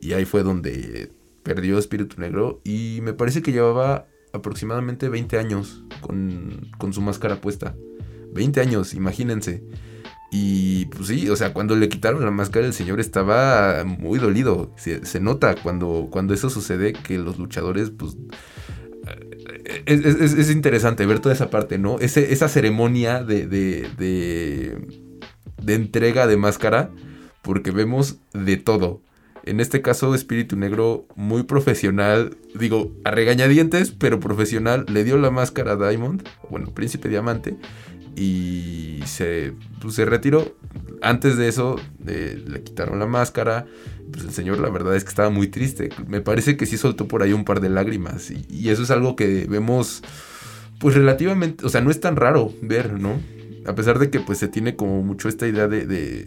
y 0.00 0.12
ahí 0.14 0.24
fue 0.26 0.42
donde 0.42 1.12
perdió 1.42 1.78
Espíritu 1.78 2.20
Negro 2.20 2.60
y 2.64 3.00
me 3.02 3.12
parece 3.12 3.42
que 3.42 3.52
llevaba 3.52 4.06
aproximadamente 4.32 5.08
20 5.08 5.38
años 5.38 5.84
con, 6.00 6.70
con 6.78 6.92
su 6.92 7.00
máscara 7.00 7.40
puesta. 7.40 7.74
20 8.32 8.60
años, 8.60 8.94
imagínense. 8.94 9.62
Y 10.30 10.84
pues 10.86 11.08
sí, 11.08 11.28
o 11.28 11.34
sea, 11.34 11.52
cuando 11.52 11.74
le 11.74 11.88
quitaron 11.88 12.24
la 12.24 12.30
máscara 12.30 12.64
el 12.64 12.72
señor 12.72 13.00
estaba 13.00 13.84
muy 13.84 14.20
dolido. 14.20 14.72
Se, 14.76 15.20
nota 15.20 15.56
cuando, 15.56 16.08
cuando 16.10 16.34
eso 16.34 16.50
sucede 16.50 16.92
que 16.92 17.18
los 17.18 17.38
luchadores 17.38 17.90
pues 17.90 18.16
es, 19.86 20.04
es, 20.04 20.32
es, 20.34 20.50
interesante 20.50 21.06
ver 21.06 21.18
toda 21.18 21.34
esa 21.34 21.50
parte, 21.50 21.78
¿no? 21.78 21.98
Ese, 21.98 22.32
esa 22.32 22.48
ceremonia 22.48 23.24
de, 23.24 23.46
de, 23.46 23.88
de, 25.62 25.74
entrega 25.74 26.26
de 26.26 26.36
máscara, 26.36 26.90
porque 27.42 27.70
vemos 27.70 28.18
de 28.32 28.56
todo. 28.56 29.02
En 29.44 29.60
este 29.60 29.82
caso, 29.82 30.14
Espíritu 30.14 30.56
Negro, 30.56 31.06
muy 31.16 31.44
profesional, 31.44 32.36
digo, 32.54 32.92
a 33.04 33.10
regañadientes, 33.10 33.90
pero 33.90 34.20
profesional, 34.20 34.84
le 34.88 35.04
dio 35.04 35.16
la 35.16 35.30
máscara 35.30 35.72
a 35.72 35.76
Diamond, 35.76 36.22
bueno, 36.50 36.70
Príncipe 36.74 37.08
Diamante, 37.08 37.56
y 38.16 39.00
se, 39.06 39.54
pues, 39.80 39.94
se 39.94 40.04
retiró. 40.04 40.56
Antes 41.02 41.36
de 41.36 41.48
eso, 41.48 41.76
eh, 42.06 42.42
le 42.46 42.62
quitaron 42.62 42.98
la 42.98 43.06
máscara, 43.06 43.66
pues 44.12 44.24
el 44.24 44.32
señor 44.32 44.58
la 44.58 44.68
verdad 44.68 44.94
es 44.94 45.04
que 45.04 45.10
estaba 45.10 45.30
muy 45.30 45.48
triste. 45.48 45.88
Me 46.06 46.20
parece 46.20 46.56
que 46.56 46.66
sí 46.66 46.76
soltó 46.76 47.08
por 47.08 47.22
ahí 47.22 47.32
un 47.32 47.44
par 47.44 47.60
de 47.60 47.70
lágrimas. 47.70 48.30
Y, 48.30 48.68
eso 48.68 48.82
es 48.82 48.90
algo 48.90 49.16
que 49.16 49.46
vemos, 49.48 50.02
pues 50.78 50.94
relativamente, 50.94 51.64
o 51.64 51.68
sea, 51.68 51.80
no 51.80 51.90
es 51.90 52.00
tan 52.00 52.16
raro 52.16 52.52
ver, 52.60 53.00
¿no? 53.00 53.18
A 53.66 53.74
pesar 53.74 53.98
de 53.98 54.10
que 54.10 54.20
pues 54.20 54.38
se 54.38 54.48
tiene 54.48 54.76
como 54.76 55.02
mucho 55.02 55.28
esta 55.28 55.46
idea 55.46 55.68
de, 55.68 55.86
de 55.86 56.26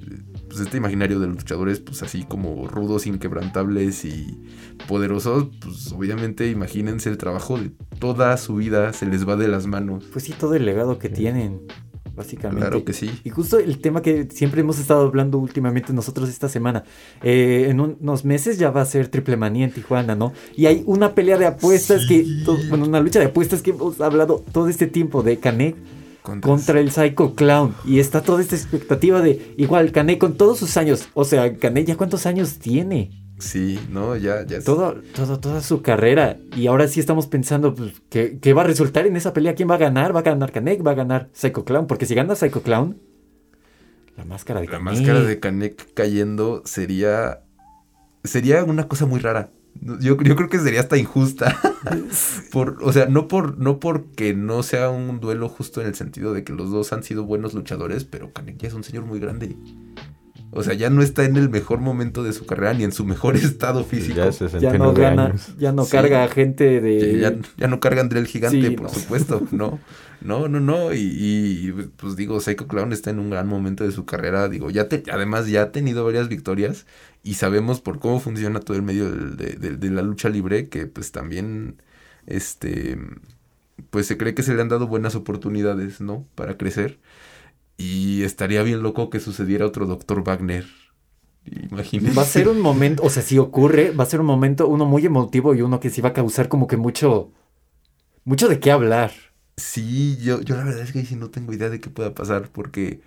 pues 0.53 0.65
este 0.65 0.77
imaginario 0.77 1.19
de 1.19 1.27
los 1.27 1.37
luchadores, 1.37 1.79
pues 1.79 2.03
así 2.03 2.23
como 2.23 2.67
rudos, 2.67 3.07
inquebrantables 3.07 4.05
y 4.05 4.39
poderosos, 4.87 5.47
pues 5.59 5.91
obviamente 5.91 6.49
imagínense 6.49 7.09
el 7.09 7.17
trabajo 7.17 7.57
de 7.57 7.71
toda 7.99 8.37
su 8.37 8.55
vida 8.55 8.93
se 8.93 9.05
les 9.05 9.27
va 9.27 9.35
de 9.35 9.47
las 9.47 9.65
manos. 9.65 10.05
Pues 10.11 10.25
sí, 10.25 10.33
todo 10.37 10.53
el 10.53 10.65
legado 10.65 10.99
que 10.99 11.09
tienen 11.09 11.61
básicamente. 12.15 12.61
Claro 12.61 12.85
que 12.85 12.93
sí. 12.93 13.09
Y 13.23 13.29
justo 13.29 13.57
el 13.57 13.79
tema 13.79 14.01
que 14.01 14.27
siempre 14.31 14.61
hemos 14.61 14.79
estado 14.79 15.01
hablando 15.01 15.39
últimamente 15.39 15.93
nosotros 15.93 16.29
esta 16.29 16.49
semana. 16.49 16.83
Eh, 17.23 17.67
en 17.69 17.79
un, 17.79 17.97
unos 17.99 18.25
meses 18.25 18.59
ya 18.59 18.69
va 18.69 18.81
a 18.81 18.85
ser 18.85 19.07
Triple 19.07 19.37
Manía 19.37 19.65
en 19.65 19.71
Tijuana, 19.71 20.15
¿no? 20.15 20.33
Y 20.55 20.67
hay 20.67 20.83
una 20.85 21.15
pelea 21.15 21.37
de 21.37 21.47
apuestas 21.47 22.03
sí. 22.07 22.07
que. 22.45 22.67
Bueno, 22.69 22.85
una 22.85 22.99
lucha 22.99 23.19
de 23.19 23.25
apuestas 23.25 23.61
que 23.61 23.71
hemos 23.71 23.99
hablado 24.01 24.43
todo 24.51 24.67
este 24.67 24.87
tiempo 24.87 25.23
de 25.23 25.39
Canek. 25.39 25.75
Contra, 26.23 26.49
contra 26.49 26.79
el 26.79 26.89
Psycho 26.89 27.35
Clown. 27.35 27.75
Y 27.85 27.99
está 27.99 28.21
toda 28.21 28.41
esta 28.41 28.55
expectativa 28.55 29.21
de. 29.21 29.53
Igual, 29.57 29.91
Canek 29.91 30.19
con 30.19 30.35
todos 30.35 30.57
sus 30.57 30.77
años. 30.77 31.09
O 31.13 31.25
sea, 31.25 31.57
Canek 31.57 31.85
ya 31.85 31.97
cuántos 31.97 32.25
años 32.25 32.59
tiene. 32.59 33.11
Sí, 33.39 33.77
no, 33.91 34.15
ya, 34.15 34.45
ya. 34.45 34.61
Todo, 34.61 35.01
todo, 35.13 35.39
toda 35.39 35.61
su 35.61 35.81
carrera. 35.81 36.37
Y 36.55 36.67
ahora 36.67 36.87
sí 36.87 37.01
estamos 37.01 37.27
pensando, 37.27 37.75
pues, 37.75 38.01
¿qué, 38.09 38.39
¿qué, 38.41 38.53
va 38.53 38.61
a 38.61 38.65
resultar 38.65 39.05
en 39.05 39.17
esa 39.17 39.33
pelea? 39.33 39.53
¿Quién 39.53 39.69
va 39.69 39.75
a 39.75 39.79
ganar? 39.79 40.15
¿Va 40.15 40.21
a 40.21 40.23
ganar 40.23 40.51
Kanek? 40.51 40.85
¿Va 40.85 40.91
a 40.91 40.95
ganar 40.95 41.29
Psycho 41.33 41.65
Clown? 41.65 41.87
Porque 41.87 42.05
si 42.05 42.15
gana 42.15 42.35
Psycho 42.35 42.63
Clown, 42.63 42.97
la 44.15 44.25
máscara 44.25 44.61
de 44.61 44.67
La 44.67 44.79
máscara 44.79 45.21
de 45.21 45.39
Kanek 45.39 45.93
cayendo 45.93 46.61
sería. 46.65 47.41
Sería 48.23 48.63
una 48.63 48.87
cosa 48.87 49.05
muy 49.05 49.19
rara. 49.19 49.49
Yo, 49.81 50.17
yo 50.21 50.35
creo 50.35 50.49
que 50.49 50.59
sería 50.59 50.79
hasta 50.79 50.97
injusta. 50.97 51.59
por, 52.51 52.77
o 52.81 52.93
sea, 52.93 53.07
no, 53.07 53.27
por, 53.27 53.57
no 53.57 53.79
porque 53.79 54.33
no 54.33 54.63
sea 54.63 54.89
un 54.89 55.19
duelo 55.19 55.49
justo 55.49 55.81
en 55.81 55.87
el 55.87 55.95
sentido 55.95 56.33
de 56.33 56.43
que 56.43 56.53
los 56.53 56.71
dos 56.71 56.93
han 56.93 57.03
sido 57.03 57.23
buenos 57.23 57.53
luchadores, 57.53 58.03
pero 58.05 58.31
Kanek 58.31 58.57
ya 58.57 58.67
es 58.67 58.73
un 58.73 58.83
señor 58.83 59.05
muy 59.05 59.19
grande. 59.19 59.55
O 60.55 60.61
sea, 60.61 60.75
ya 60.75 60.91
no 60.91 61.01
está 61.01 61.25
en 61.25 61.35
el 61.35 61.49
mejor 61.49 61.79
momento 61.79 62.23
de 62.23 62.31
su 62.31 62.45
carrera 62.45 62.73
ni 62.75 62.83
en 62.83 62.91
su 62.91 63.05
mejor 63.05 63.35
estado 63.35 63.83
físico. 63.83 64.17
Ya, 64.17 64.59
ya 64.59 64.77
no 64.77 64.93
gana, 64.93 65.25
años. 65.27 65.53
ya 65.57 65.71
no 65.71 65.83
sí. 65.83 65.91
carga 65.91 66.27
gente 66.27 66.79
de. 66.79 67.19
Ya, 67.19 67.33
ya, 67.57 67.67
no 67.67 67.79
carga 67.79 68.01
André 68.01 68.19
el 68.19 68.27
Gigante, 68.27 68.69
sí, 68.69 68.75
por 68.75 68.83
no. 68.83 68.89
supuesto, 68.89 69.41
no. 69.51 69.79
No, 70.23 70.47
no, 70.47 70.59
no. 70.59 70.93
Y, 70.93 71.73
pues 71.97 72.15
digo, 72.15 72.39
Psycho 72.39 72.67
Clown 72.67 72.93
está 72.93 73.09
en 73.09 73.19
un 73.19 73.29
gran 73.29 73.47
momento 73.47 73.83
de 73.83 73.91
su 73.91 74.05
carrera. 74.05 74.47
Digo, 74.47 74.69
ya 74.69 74.87
te, 74.87 75.03
además 75.11 75.47
ya 75.47 75.63
ha 75.63 75.71
tenido 75.71 76.05
varias 76.05 76.29
victorias. 76.29 76.85
Y 77.23 77.35
sabemos 77.35 77.81
por 77.81 77.99
cómo 77.99 78.19
funciona 78.19 78.59
todo 78.59 78.77
el 78.77 78.83
medio 78.83 79.11
de, 79.11 79.55
de, 79.55 79.77
de 79.77 79.89
la 79.89 80.01
lucha 80.01 80.29
libre. 80.29 80.69
Que 80.69 80.87
pues 80.87 81.11
también. 81.11 81.81
Este. 82.25 82.97
Pues 83.89 84.07
se 84.07 84.17
cree 84.17 84.33
que 84.33 84.43
se 84.43 84.53
le 84.53 84.61
han 84.61 84.69
dado 84.69 84.87
buenas 84.87 85.15
oportunidades, 85.15 85.99
¿no? 85.99 86.25
Para 86.35 86.57
crecer. 86.57 86.99
Y 87.77 88.23
estaría 88.23 88.63
bien 88.63 88.81
loco 88.83 89.09
que 89.09 89.19
sucediera 89.19 89.65
otro 89.65 89.85
Dr. 89.85 90.23
Wagner. 90.23 90.65
Imagínense. 91.45 92.15
Va 92.15 92.21
a 92.21 92.25
ser 92.25 92.47
un 92.47 92.61
momento, 92.61 93.03
o 93.03 93.09
sea, 93.09 93.21
si 93.21 93.37
ocurre, 93.37 93.91
va 93.91 94.03
a 94.03 94.07
ser 94.07 94.21
un 94.21 94.25
momento, 94.27 94.67
uno 94.67 94.85
muy 94.85 95.05
emotivo 95.05 95.53
y 95.53 95.61
uno 95.61 95.79
que 95.79 95.89
sí 95.89 96.01
va 96.01 96.09
a 96.09 96.13
causar 96.13 96.47
como 96.47 96.67
que 96.67 96.77
mucho, 96.77 97.31
mucho 98.23 98.47
de 98.47 98.59
qué 98.59 98.71
hablar. 98.71 99.11
Sí, 99.57 100.17
yo, 100.17 100.41
yo 100.41 100.55
la 100.55 100.63
verdad 100.63 100.81
es 100.81 100.91
que 100.91 101.05
sí 101.05 101.15
no 101.15 101.29
tengo 101.29 101.53
idea 101.53 101.69
de 101.69 101.79
qué 101.79 101.89
pueda 101.89 102.15
pasar 102.15 102.49
porque, 102.51 103.01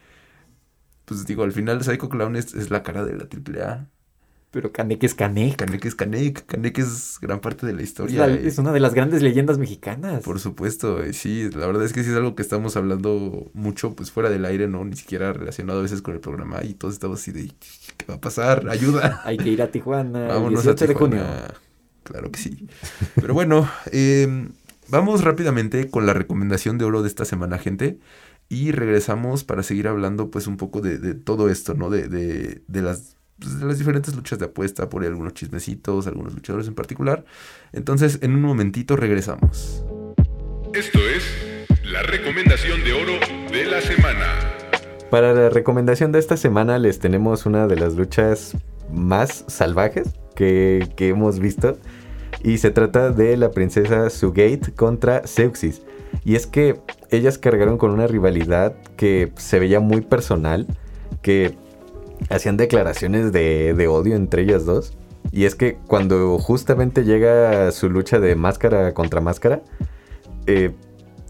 pues 1.05 1.27
digo, 1.27 1.43
al 1.43 1.53
final 1.53 1.83
Psycho 1.83 2.09
Clown 2.09 2.37
es, 2.37 2.55
es 2.55 2.71
la 2.71 2.83
cara 2.83 3.05
de 3.05 3.17
la 3.17 3.25
AAA. 3.25 3.89
Pero 4.57 4.73
Kanek 4.73 5.05
es 5.05 5.15
Kanek. 5.15 5.57
Kanek 5.57 5.85
es 5.85 5.95
Kanek. 5.95 6.47
Kanek 6.47 6.79
es 6.79 7.19
gran 7.21 7.41
parte 7.41 7.67
de 7.67 7.75
la 7.75 7.83
historia. 7.83 8.27
Es, 8.27 8.31
la, 8.31 8.49
es, 8.49 8.59
una 8.59 8.73
de 8.73 8.81
las 8.81 8.95
grandes 8.95 9.21
leyendas 9.21 9.59
mexicanas. 9.59 10.23
Por 10.23 10.41
supuesto, 10.41 11.01
sí. 11.13 11.51
La 11.55 11.67
verdad 11.67 11.85
es 11.85 11.93
que 11.93 12.03
sí 12.03 12.11
es 12.11 12.17
algo 12.17 12.35
que 12.35 12.41
estamos 12.43 12.75
hablando 12.77 13.51
mucho, 13.53 13.95
pues 13.95 14.11
fuera 14.11 14.31
del 14.31 14.47
aire, 14.47 14.67
¿no? 14.67 14.83
Ni 14.85 14.97
siquiera 14.97 15.33
relacionado 15.35 15.81
a 15.81 15.83
veces 15.83 16.01
con 16.01 16.15
el 16.15 16.21
programa. 16.21 16.65
Y 16.65 16.73
todos 16.73 16.95
estamos 16.95 17.21
así 17.21 17.33
de, 17.33 17.53
¿qué 17.99 18.07
va 18.09 18.15
a 18.15 18.21
pasar? 18.21 18.67
Ayuda. 18.71 19.21
Hay 19.27 19.37
que 19.37 19.51
ir 19.51 19.61
a 19.61 19.71
Tijuana. 19.71 20.27
Vámonos 20.27 20.65
el 20.65 20.75
18 20.75 20.85
a 20.85 20.89
Tijuana. 20.89 21.17
de 21.17 21.23
junio. 21.23 21.45
Claro 22.05 22.31
que 22.31 22.39
sí. 22.39 22.67
Pero 23.17 23.35
bueno, 23.35 23.69
eh, 23.93 24.49
vamos 24.89 25.25
rápidamente 25.25 25.91
con 25.91 26.07
la 26.07 26.15
recomendación 26.15 26.79
de 26.79 26.85
oro 26.85 27.03
de 27.03 27.09
esta 27.09 27.25
semana, 27.25 27.59
gente. 27.59 27.99
Y 28.49 28.71
regresamos 28.71 29.43
para 29.43 29.63
seguir 29.63 29.89
hablando, 29.89 30.31
pues, 30.31 30.47
un 30.47 30.57
poco 30.57 30.81
de, 30.81 30.99
de 30.99 31.15
todo 31.15 31.51
esto, 31.51 31.75
¿no? 31.75 31.91
De, 31.91 32.09
de, 32.09 32.63
de 32.69 32.83
las 32.83 33.17
pues, 33.39 33.61
de 33.61 33.67
las 33.67 33.79
diferentes 33.79 34.15
luchas 34.15 34.39
de 34.39 34.47
apuesta, 34.47 34.89
por 34.89 35.03
ahí 35.03 35.09
algunos 35.09 35.35
chismecitos, 35.35 36.07
algunos 36.07 36.35
luchadores 36.35 36.69
en 36.69 36.75
particular. 36.75 37.25
Entonces, 37.73 38.19
en 38.23 38.35
un 38.35 38.43
momentito 38.43 38.97
regresamos. 38.97 39.85
Esto 40.73 40.99
es 40.99 41.25
la 41.85 42.03
recomendación 42.03 42.83
de 42.85 42.93
oro 42.93 43.13
de 43.51 43.65
la 43.67 43.81
semana. 43.81 44.27
Para 45.11 45.33
la 45.33 45.51
recomendación 45.51 46.13
de 46.13 46.19
esta 46.19 46.37
semana 46.37 46.79
les 46.79 46.99
tenemos 46.99 47.47
una 47.47 47.67
de 47.67 47.77
las 47.77 47.95
luchas 47.95 48.57
más 48.93 49.45
salvajes 49.49 50.09
que, 50.35 50.89
que 50.97 51.09
hemos 51.09 51.39
visto. 51.39 51.79
Y 52.47 52.59
se 52.59 52.71
trata 52.71 53.11
de 53.11 53.37
la 53.37 53.51
princesa 53.51 54.09
Sugate 54.09 54.73
contra 54.77 55.27
Zeuxis. 55.27 55.83
Y 56.25 56.37
es 56.37 56.47
que 56.47 56.81
ellas 57.11 57.39
cargaron 57.39 57.77
con 57.77 57.91
una 57.91 58.07
rivalidad 58.07 58.77
que 58.97 59.33
se 59.37 59.59
veía 59.59 59.81
muy 59.81 60.01
personal, 60.01 60.69
que 61.23 61.57
hacían 62.31 62.57
declaraciones 62.57 63.33
de, 63.33 63.89
odio 63.91 64.15
entre 64.15 64.43
ellas 64.43 64.65
dos. 64.65 64.97
Y 65.33 65.45
es 65.45 65.57
que 65.57 65.79
cuando 65.89 66.39
justamente 66.39 67.03
llega 67.03 67.73
su 67.73 67.91
lucha 67.91 68.21
de 68.21 68.37
máscara 68.37 68.95
contra 68.95 69.21
máscara, 69.21 69.63
eh, 70.47 70.71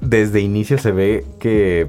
desde 0.03 0.41
inicio 0.41 0.77
se 0.77 0.93
ve 0.93 1.25
que, 1.39 1.89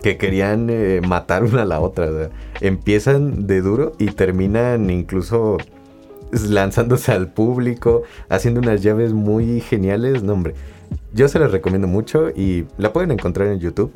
que 0.00 0.16
querían 0.16 0.70
eh, 0.70 1.00
matar 1.04 1.42
una 1.42 1.62
a 1.62 1.66
la 1.66 1.80
otra. 1.80 2.30
Empiezan 2.60 3.48
de 3.48 3.62
duro 3.62 3.94
y 3.98 4.06
terminan 4.12 4.90
incluso 4.90 5.58
lanzándose 6.48 7.12
al 7.12 7.32
público, 7.32 8.02
haciendo 8.28 8.60
unas 8.60 8.82
llaves 8.82 9.12
muy 9.12 9.60
geniales. 9.60 10.22
No, 10.22 10.32
hombre, 10.34 10.54
yo 11.12 11.28
se 11.28 11.38
las 11.38 11.50
recomiendo 11.50 11.88
mucho 11.88 12.30
y 12.30 12.66
la 12.76 12.92
pueden 12.92 13.10
encontrar 13.10 13.48
en 13.48 13.60
YouTube. 13.60 13.92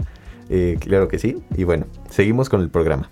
Eh, 0.48 0.76
claro 0.80 1.08
que 1.08 1.18
sí. 1.18 1.42
Y 1.56 1.64
bueno, 1.64 1.86
seguimos 2.10 2.48
con 2.48 2.60
el 2.60 2.70
programa. 2.70 3.10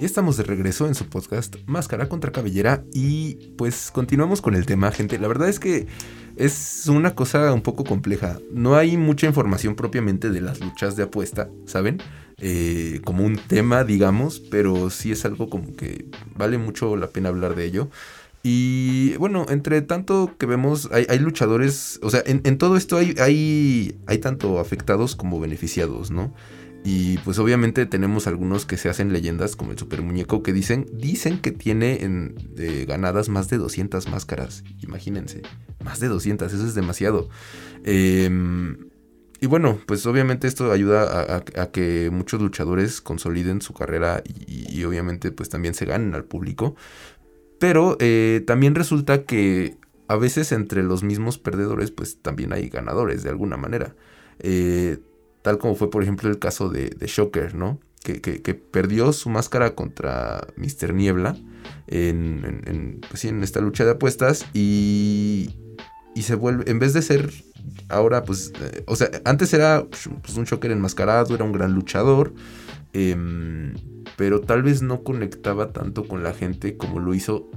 Y 0.00 0.04
estamos 0.04 0.36
de 0.36 0.44
regreso 0.44 0.86
en 0.86 0.94
su 0.94 1.06
podcast 1.06 1.56
Máscara 1.66 2.08
contra 2.08 2.30
Cabellera 2.30 2.84
y 2.94 3.50
pues 3.56 3.90
continuamos 3.90 4.40
con 4.40 4.54
el 4.54 4.64
tema, 4.64 4.92
gente. 4.92 5.18
La 5.18 5.26
verdad 5.26 5.48
es 5.48 5.58
que 5.58 5.88
es 6.36 6.86
una 6.86 7.16
cosa 7.16 7.52
un 7.52 7.62
poco 7.62 7.82
compleja. 7.82 8.38
No 8.52 8.76
hay 8.76 8.96
mucha 8.96 9.26
información 9.26 9.74
propiamente 9.74 10.30
de 10.30 10.40
las 10.40 10.60
luchas 10.60 10.94
de 10.94 11.02
apuesta, 11.02 11.50
¿saben? 11.66 12.00
Eh, 12.36 13.00
como 13.02 13.24
un 13.24 13.38
tema, 13.38 13.82
digamos, 13.82 14.38
pero 14.38 14.88
sí 14.90 15.10
es 15.10 15.24
algo 15.24 15.50
como 15.50 15.74
que 15.74 16.06
vale 16.36 16.58
mucho 16.58 16.94
la 16.94 17.08
pena 17.08 17.30
hablar 17.30 17.56
de 17.56 17.64
ello. 17.64 17.90
Y 18.44 19.16
bueno, 19.16 19.46
entre 19.48 19.82
tanto 19.82 20.36
que 20.38 20.46
vemos, 20.46 20.88
hay, 20.92 21.06
hay 21.08 21.18
luchadores, 21.18 21.98
o 22.04 22.10
sea, 22.10 22.22
en, 22.24 22.40
en 22.44 22.56
todo 22.56 22.76
esto 22.76 22.98
hay, 22.98 23.16
hay, 23.18 23.98
hay 24.06 24.18
tanto 24.18 24.60
afectados 24.60 25.16
como 25.16 25.40
beneficiados, 25.40 26.12
¿no? 26.12 26.32
Y 26.84 27.18
pues 27.18 27.38
obviamente 27.38 27.86
tenemos 27.86 28.26
algunos 28.26 28.64
que 28.64 28.76
se 28.76 28.88
hacen 28.88 29.12
leyendas 29.12 29.56
como 29.56 29.72
el 29.72 29.78
Super 29.78 30.00
Muñeco 30.00 30.42
que 30.42 30.52
dicen, 30.52 30.86
dicen 30.92 31.40
que 31.40 31.50
tiene 31.52 32.02
en, 32.04 32.34
ganadas 32.86 33.28
más 33.28 33.48
de 33.50 33.58
200 33.58 34.08
máscaras. 34.08 34.64
Imagínense, 34.80 35.42
más 35.84 36.00
de 36.00 36.08
200, 36.08 36.52
eso 36.52 36.66
es 36.66 36.74
demasiado. 36.74 37.28
Em, 37.84 38.88
y 39.40 39.46
bueno, 39.46 39.80
pues 39.86 40.06
obviamente 40.06 40.48
esto 40.48 40.72
ayuda 40.72 41.44
a, 41.56 41.70
que 41.70 42.10
muchos 42.10 42.40
luchadores 42.40 43.00
consoliden 43.00 43.60
su 43.60 43.74
carrera 43.74 44.22
y, 44.24 44.78
y 44.78 44.84
obviamente 44.84 45.30
pues 45.30 45.48
también 45.48 45.74
se 45.74 45.84
ganen 45.84 46.14
al 46.14 46.24
público. 46.24 46.74
Pero 47.58 47.96
eh, 48.00 48.42
también 48.46 48.74
resulta 48.74 49.24
que 49.24 49.76
a 50.06 50.16
veces 50.16 50.52
entre 50.52 50.82
los 50.82 51.02
mismos 51.02 51.38
perdedores 51.38 51.90
pues 51.90 52.20
también 52.22 52.52
hay 52.52 52.68
ganadores 52.68 53.22
de 53.22 53.30
alguna 53.30 53.56
manera. 53.56 53.94
Eh, 54.38 54.98
tal 55.42 55.58
como 55.58 55.74
fue 55.74 55.90
por 55.90 56.02
ejemplo 56.02 56.28
el 56.28 56.38
caso 56.38 56.68
de, 56.68 56.90
de 56.90 57.06
Shocker, 57.06 57.54
¿no? 57.54 57.78
Que, 58.02 58.20
que- 58.20 58.54
perdió 58.54 59.12
su 59.12 59.28
máscara 59.28 59.74
contra 59.74 60.46
Mr. 60.56 60.94
Niebla 60.94 61.36
en, 61.88 62.44
en- 62.44 62.62
en, 62.66 63.00
pues 63.08 63.24
en 63.24 63.42
esta 63.42 63.60
lucha 63.60 63.84
de 63.84 63.90
apuestas 63.92 64.46
y, 64.54 65.50
y 66.14 66.22
se 66.22 66.34
vuelve, 66.36 66.70
en 66.70 66.78
vez 66.78 66.92
de 66.94 67.02
ser 67.02 67.30
ahora 67.88 68.24
pues, 68.24 68.52
eh, 68.62 68.84
o 68.86 68.96
sea, 68.96 69.10
antes 69.24 69.52
era 69.52 69.84
pues, 69.84 70.36
un 70.36 70.44
Shocker 70.44 70.70
enmascarado, 70.70 71.34
era 71.34 71.44
un 71.44 71.52
gran 71.52 71.74
luchador, 71.74 72.32
em, 72.92 73.74
pero 74.16 74.40
tal 74.40 74.62
vez 74.62 74.80
no 74.82 75.02
conectaba 75.02 75.72
tanto 75.72 76.06
con 76.08 76.22
la 76.22 76.32
gente 76.32 76.76
como 76.76 77.00
lo 77.00 77.14
hizo 77.14 77.50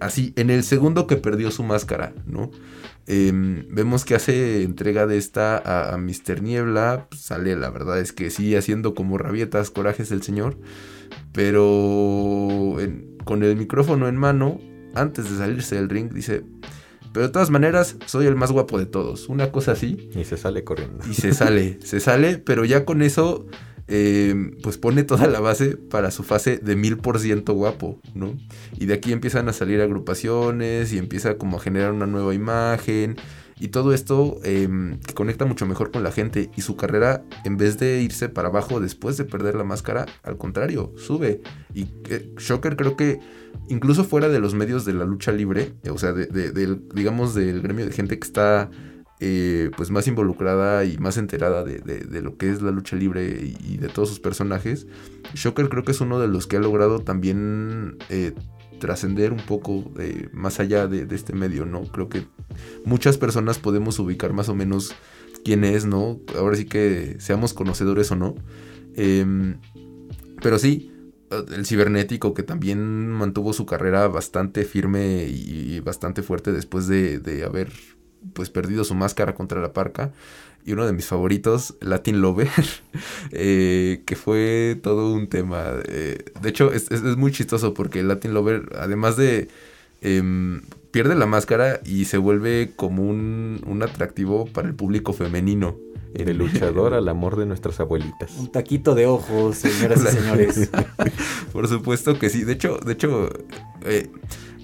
así 0.00 0.32
en 0.36 0.50
el 0.50 0.62
segundo 0.64 1.06
que 1.06 1.16
perdió 1.16 1.50
su 1.50 1.62
máscara, 1.62 2.12
¿no? 2.26 2.50
Em, 3.06 3.66
vemos 3.70 4.04
que 4.04 4.14
hace 4.16 4.62
entrega 4.64 5.06
de 5.06 5.16
esta 5.16 5.56
a, 5.58 5.94
a 5.94 5.98
Mr. 5.98 6.42
Niebla. 6.42 7.06
pues, 7.08 7.20
sale, 7.22 7.54
la 7.56 7.70
verdad 7.70 8.00
es 8.00 8.12
que 8.12 8.30
sí, 8.30 8.56
haciendo 8.56 8.94
como 8.94 9.16
rabietas, 9.18 9.70
corajes 9.70 10.10
el 10.10 10.22
señor. 10.22 10.58
Pero 11.32 12.80
en- 12.80 13.18
con 13.24 13.42
el 13.42 13.56
micrófono 13.56 14.08
en 14.08 14.16
mano, 14.16 14.58
antes 14.94 15.30
de 15.30 15.36
salirse 15.36 15.76
del 15.76 15.88
ring, 15.88 16.12
dice: 16.12 16.42
Pero 17.12 17.26
de 17.26 17.32
todas 17.32 17.50
maneras, 17.50 17.96
soy 18.06 18.26
el 18.26 18.36
más 18.36 18.50
guapo 18.52 18.78
de 18.78 18.86
todos. 18.86 19.28
Una 19.28 19.52
cosa 19.52 19.72
así. 19.72 20.10
Y 20.14 20.24
se 20.24 20.36
sale 20.36 20.64
corriendo. 20.64 21.04
Y 21.08 21.14
se 21.14 21.32
sale, 21.32 21.78
se 21.82 22.00
sale, 22.00 22.38
pero 22.38 22.64
ya 22.64 22.84
con 22.84 23.02
eso, 23.02 23.46
eh, 23.88 24.34
pues 24.62 24.78
pone 24.78 25.02
toda 25.04 25.26
la 25.28 25.40
base 25.40 25.76
para 25.76 26.10
su 26.10 26.22
fase 26.22 26.58
de 26.58 26.76
mil 26.76 26.98
por 26.98 27.18
ciento 27.20 27.52
guapo, 27.54 28.00
¿no? 28.14 28.34
Y 28.78 28.86
de 28.86 28.94
aquí 28.94 29.12
empiezan 29.12 29.48
a 29.48 29.52
salir 29.52 29.80
agrupaciones 29.80 30.92
y 30.92 30.98
empieza 30.98 31.38
como 31.38 31.56
a 31.56 31.60
generar 31.60 31.92
una 31.92 32.06
nueva 32.06 32.34
imagen. 32.34 33.16
Y 33.58 33.68
todo 33.68 33.94
esto 33.94 34.38
eh, 34.44 34.68
que 35.06 35.14
conecta 35.14 35.46
mucho 35.46 35.64
mejor 35.64 35.90
con 35.90 36.02
la 36.02 36.12
gente. 36.12 36.50
Y 36.56 36.60
su 36.60 36.76
carrera, 36.76 37.24
en 37.46 37.56
vez 37.56 37.78
de 37.78 38.02
irse 38.02 38.28
para 38.28 38.48
abajo 38.48 38.80
después 38.80 39.16
de 39.16 39.24
perder 39.24 39.54
la 39.54 39.64
máscara, 39.64 40.04
al 40.24 40.36
contrario, 40.36 40.92
sube. 40.98 41.40
Y 41.72 41.86
eh, 42.10 42.34
Shocker 42.38 42.76
creo 42.76 42.96
que 42.96 43.18
incluso 43.70 44.04
fuera 44.04 44.28
de 44.28 44.40
los 44.40 44.52
medios 44.52 44.84
de 44.84 44.92
la 44.92 45.06
lucha 45.06 45.32
libre, 45.32 45.72
o 45.90 45.96
sea, 45.96 46.12
de- 46.12 46.26
de- 46.26 46.50
del, 46.52 46.82
digamos, 46.94 47.34
del 47.34 47.62
gremio 47.62 47.86
de 47.86 47.92
gente 47.92 48.18
que 48.18 48.26
está 48.26 48.68
eh, 49.20 49.70
pues 49.76 49.90
más 49.90 50.06
involucrada 50.08 50.84
y 50.84 50.98
más 50.98 51.16
enterada 51.16 51.64
de, 51.64 51.78
de- 51.78 52.22
lo 52.22 52.36
que 52.36 52.50
es 52.50 52.60
la 52.62 52.70
lucha 52.70 52.96
libre 52.96 53.24
y, 53.42 53.56
y 53.74 53.76
de 53.78 53.88
todos 53.88 54.08
sus 54.08 54.20
personajes, 54.20 54.86
Shocker 55.34 55.68
creo 55.68 55.84
que 55.84 55.92
es 55.92 56.00
uno 56.00 56.18
de 56.20 56.28
los 56.28 56.46
que 56.46 56.56
ha 56.56 56.60
logrado 56.60 57.00
también 57.00 57.96
eh, 58.10 58.34
trascender 58.78 59.32
un 59.32 59.40
poco 59.40 59.90
eh, 59.98 60.28
más 60.32 60.60
allá 60.60 60.86
de, 60.86 61.06
de 61.06 61.16
este 61.16 61.32
medio, 61.32 61.64
¿no? 61.64 61.84
Creo 61.84 62.08
que 62.08 62.26
muchas 62.84 63.16
personas 63.16 63.58
podemos 63.58 63.98
ubicar 63.98 64.32
más 64.34 64.48
o 64.50 64.54
menos 64.54 64.94
quién 65.44 65.64
es, 65.64 65.86
¿no? 65.86 66.20
Ahora 66.36 66.56
sí 66.56 66.66
que 66.66 67.16
seamos 67.18 67.54
conocedores 67.54 68.10
o 68.10 68.16
no. 68.16 68.34
Em, 68.96 69.56
pero 70.42 70.58
sí, 70.58 70.92
el 71.54 71.66
cibernético 71.66 72.34
que 72.34 72.42
también 72.42 73.08
mantuvo 73.10 73.52
su 73.52 73.64
carrera 73.66 74.08
bastante 74.08 74.64
firme 74.64 75.24
y 75.26 75.80
bastante 75.80 76.22
fuerte 76.22 76.52
después 76.52 76.86
de, 76.86 77.18
de 77.18 77.44
haber 77.44 77.72
pues 78.32 78.50
perdido 78.50 78.84
su 78.84 78.94
máscara 78.94 79.34
contra 79.34 79.60
la 79.60 79.72
parca. 79.72 80.12
Y 80.64 80.72
uno 80.72 80.84
de 80.84 80.92
mis 80.92 81.06
favoritos, 81.06 81.74
Latin 81.80 82.20
Lover, 82.20 82.48
eh, 83.30 84.02
que 84.04 84.16
fue 84.16 84.78
todo 84.82 85.12
un 85.12 85.28
tema. 85.28 85.64
eh, 85.88 86.24
de 86.40 86.48
hecho, 86.48 86.72
es, 86.72 86.90
es- 86.90 87.02
es 87.02 87.16
muy 87.16 87.30
chistoso 87.32 87.72
porque 87.74 88.02
Latin 88.02 88.34
Lover, 88.34 88.70
además 88.78 89.16
de... 89.16 89.48
em, 90.00 90.62
pierde 90.90 91.14
la 91.14 91.26
máscara 91.26 91.80
y 91.84 92.06
se 92.06 92.16
vuelve 92.16 92.72
como 92.74 93.02
un, 93.08 93.60
un 93.66 93.82
atractivo 93.82 94.46
para 94.46 94.66
el 94.68 94.74
público 94.74 95.12
femenino. 95.12 95.76
De 96.14 96.32
luchador 96.32 96.94
al 96.94 97.06
amor 97.10 97.36
de 97.36 97.44
nuestras 97.44 97.78
abuelitas. 97.78 98.32
Un 98.38 98.50
taquito 98.50 98.94
de 98.94 99.04
ojos, 99.04 99.58
señoras 99.58 100.02
y 100.02 100.06
señores. 100.16 100.70
Por 101.52 101.68
supuesto 101.68 102.18
que 102.18 102.30
sí. 102.30 102.42
De 102.44 102.54
hecho, 102.54 102.78
de 102.78 102.92
hecho, 102.94 103.28
eh, 103.84 104.08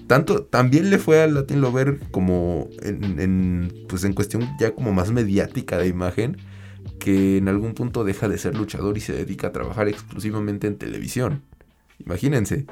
tanto 0.07 0.43
también 0.43 0.89
le 0.89 0.97
fue 0.97 1.21
a 1.21 1.27
Latin 1.27 1.61
Lover 1.61 1.99
como 2.11 2.69
en, 2.81 3.19
en, 3.19 3.73
pues 3.87 4.03
en 4.03 4.13
cuestión 4.13 4.47
ya 4.59 4.71
como 4.71 4.91
más 4.91 5.11
mediática 5.11 5.77
de 5.77 5.87
imagen, 5.87 6.37
que 6.99 7.37
en 7.37 7.47
algún 7.47 7.73
punto 7.73 8.03
deja 8.03 8.27
de 8.27 8.37
ser 8.37 8.55
luchador 8.55 8.97
y 8.97 9.01
se 9.01 9.13
dedica 9.13 9.47
a 9.47 9.51
trabajar 9.51 9.87
exclusivamente 9.87 10.67
en 10.67 10.77
televisión. 10.77 11.41
Imagínense. 11.99 12.65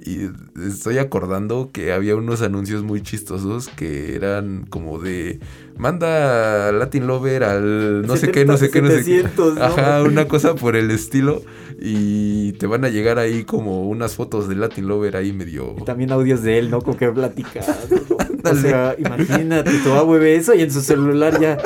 Y 0.00 0.30
estoy 0.64 0.98
acordando 0.98 1.70
que 1.72 1.92
había 1.92 2.14
unos 2.14 2.40
anuncios 2.40 2.84
muy 2.84 3.02
chistosos 3.02 3.68
que 3.68 4.14
eran 4.14 4.64
como 4.70 5.00
de 5.00 5.40
manda 5.76 6.70
Latin 6.70 7.08
Lover 7.08 7.42
al 7.42 8.06
no 8.06 8.16
sé 8.16 8.30
qué, 8.30 8.44
no 8.44 8.56
sé 8.56 8.70
qué, 8.70 8.80
no 8.80 8.90
sé 8.90 8.98
qué. 8.98 9.02
700, 9.02 9.54
¿no? 9.56 9.64
Ajá, 9.64 10.02
una 10.04 10.28
cosa 10.28 10.54
por 10.54 10.76
el 10.76 10.92
estilo. 10.92 11.42
Y 11.80 12.52
te 12.54 12.68
van 12.68 12.84
a 12.84 12.90
llegar 12.90 13.18
ahí 13.18 13.42
como 13.42 13.88
unas 13.88 14.14
fotos 14.14 14.48
de 14.48 14.54
Latin 14.54 14.86
Lover 14.86 15.16
ahí 15.16 15.32
medio. 15.32 15.74
Y 15.76 15.84
también 15.84 16.12
audios 16.12 16.42
de 16.42 16.58
él, 16.58 16.70
¿no? 16.70 16.80
Con 16.80 16.94
que 16.94 17.08
platicando. 17.10 17.72
¿no? 17.90 18.18
O 18.48 18.54
sea, 18.54 18.94
imagínate, 18.96 19.70
tu 19.82 19.92
abue 19.92 20.18
ve 20.20 20.36
eso 20.36 20.54
y 20.54 20.62
en 20.62 20.70
su 20.70 20.80
celular 20.80 21.40
ya. 21.40 21.58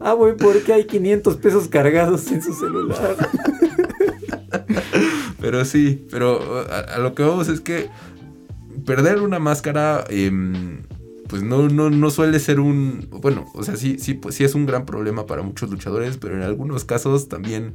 Ah, 0.00 0.12
güey, 0.12 0.36
¿por 0.36 0.62
qué 0.62 0.72
hay 0.72 0.84
500 0.84 1.36
pesos 1.36 1.68
cargados 1.68 2.30
en 2.30 2.40
su 2.40 2.54
celular? 2.54 3.16
Pero 5.40 5.64
sí, 5.64 6.06
pero 6.10 6.66
a, 6.70 6.98
lo 6.98 7.14
que 7.14 7.22
vamos 7.22 7.48
es 7.48 7.60
que 7.60 7.88
perder 8.84 9.22
una 9.22 9.38
máscara, 9.38 10.04
em, 10.08 10.82
pues 11.28 11.42
no, 11.42 11.68
no, 11.68 11.90
no 11.90 12.10
suele 12.10 12.38
ser 12.40 12.60
un. 12.60 13.08
Bueno, 13.10 13.46
o 13.54 13.62
sea, 13.62 13.76
sí, 13.76 13.98
sí, 13.98 14.14
pues 14.14 14.34
sí 14.34 14.44
es 14.44 14.54
un 14.54 14.66
gran 14.66 14.84
problema 14.84 15.26
para 15.26 15.42
muchos 15.42 15.70
luchadores, 15.70 16.18
pero 16.18 16.36
en 16.36 16.42
algunos 16.42 16.84
casos 16.84 17.28
también 17.28 17.74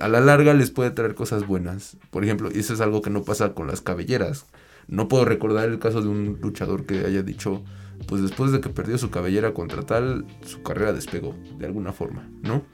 a 0.00 0.08
la 0.08 0.20
larga 0.20 0.54
les 0.54 0.70
puede 0.70 0.90
traer 0.90 1.14
cosas 1.14 1.46
buenas. 1.46 1.96
Por 2.10 2.24
ejemplo, 2.24 2.50
y 2.52 2.60
eso 2.60 2.74
es 2.74 2.80
algo 2.80 3.02
que 3.02 3.10
no 3.10 3.22
pasa 3.22 3.54
con 3.54 3.66
las 3.66 3.80
cabelleras. 3.80 4.46
No 4.88 5.08
puedo 5.08 5.24
recordar 5.24 5.68
el 5.68 5.78
caso 5.78 6.02
de 6.02 6.08
un 6.08 6.38
luchador 6.42 6.84
que 6.84 7.04
haya 7.06 7.22
dicho, 7.22 7.62
pues 8.06 8.22
después 8.22 8.52
de 8.52 8.60
que 8.60 8.68
perdió 8.68 8.98
su 8.98 9.10
cabellera 9.10 9.54
contra 9.54 9.82
tal, 9.82 10.26
su 10.44 10.62
carrera 10.62 10.92
despegó, 10.92 11.34
de 11.58 11.66
alguna 11.66 11.92
forma, 11.92 12.28
¿no? 12.42 12.64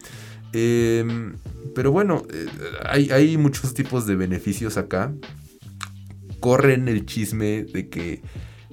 Em, 0.52 1.36
pero 1.74 1.92
bueno, 1.92 2.22
eh, 2.32 2.46
hay, 2.84 3.10
hay 3.10 3.36
muchos 3.36 3.74
tipos 3.74 4.06
de 4.06 4.16
beneficios 4.16 4.76
acá. 4.76 5.12
Corren 6.40 6.88
el 6.88 7.04
chisme 7.06 7.64
de 7.64 7.88
que 7.88 8.22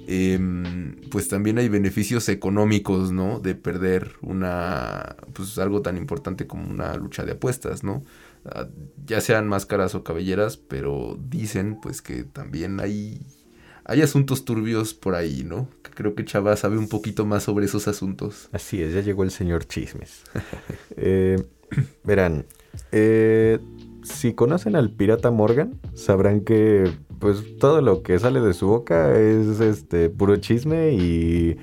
em, 0.06 0.96
pues 1.10 1.28
también 1.28 1.58
hay 1.58 1.68
beneficios 1.68 2.28
económicos, 2.28 3.12
¿no? 3.12 3.40
De 3.40 3.54
perder 3.54 4.12
una, 4.22 5.16
pues 5.32 5.58
algo 5.58 5.82
tan 5.82 5.96
importante 5.96 6.46
como 6.46 6.68
una 6.68 6.94
lucha 6.96 7.24
de 7.24 7.32
apuestas, 7.32 7.82
¿no? 7.82 8.04
Ah, 8.44 8.68
ya 9.04 9.20
sean 9.20 9.48
máscaras 9.48 9.94
o 9.94 10.04
cabelleras, 10.04 10.56
pero 10.56 11.18
dicen 11.28 11.80
pues 11.80 12.02
que 12.02 12.22
también 12.22 12.78
hay, 12.80 13.20
hay 13.84 14.02
asuntos 14.02 14.44
turbios 14.44 14.94
por 14.94 15.16
ahí, 15.16 15.42
¿no? 15.44 15.68
Creo 15.94 16.14
que 16.14 16.24
Chava 16.24 16.56
sabe 16.56 16.78
un 16.78 16.88
poquito 16.88 17.26
más 17.26 17.42
sobre 17.42 17.66
esos 17.66 17.88
asuntos. 17.88 18.48
Así 18.52 18.82
es, 18.82 18.94
ya 18.94 19.00
llegó 19.00 19.24
el 19.24 19.30
señor 19.30 19.66
Chismes. 19.66 20.22
Eh, 20.98 21.36
verán, 22.04 22.46
eh, 22.92 23.58
si 24.02 24.34
conocen 24.34 24.76
al 24.76 24.90
pirata 24.90 25.30
Morgan, 25.30 25.80
sabrán 25.94 26.40
que 26.40 26.90
pues 27.18 27.58
todo 27.58 27.80
lo 27.80 28.02
que 28.02 28.18
sale 28.18 28.40
de 28.40 28.54
su 28.54 28.66
boca 28.66 29.18
es 29.18 29.60
este 29.60 30.10
puro 30.10 30.36
chisme 30.36 30.92
y 30.92 31.56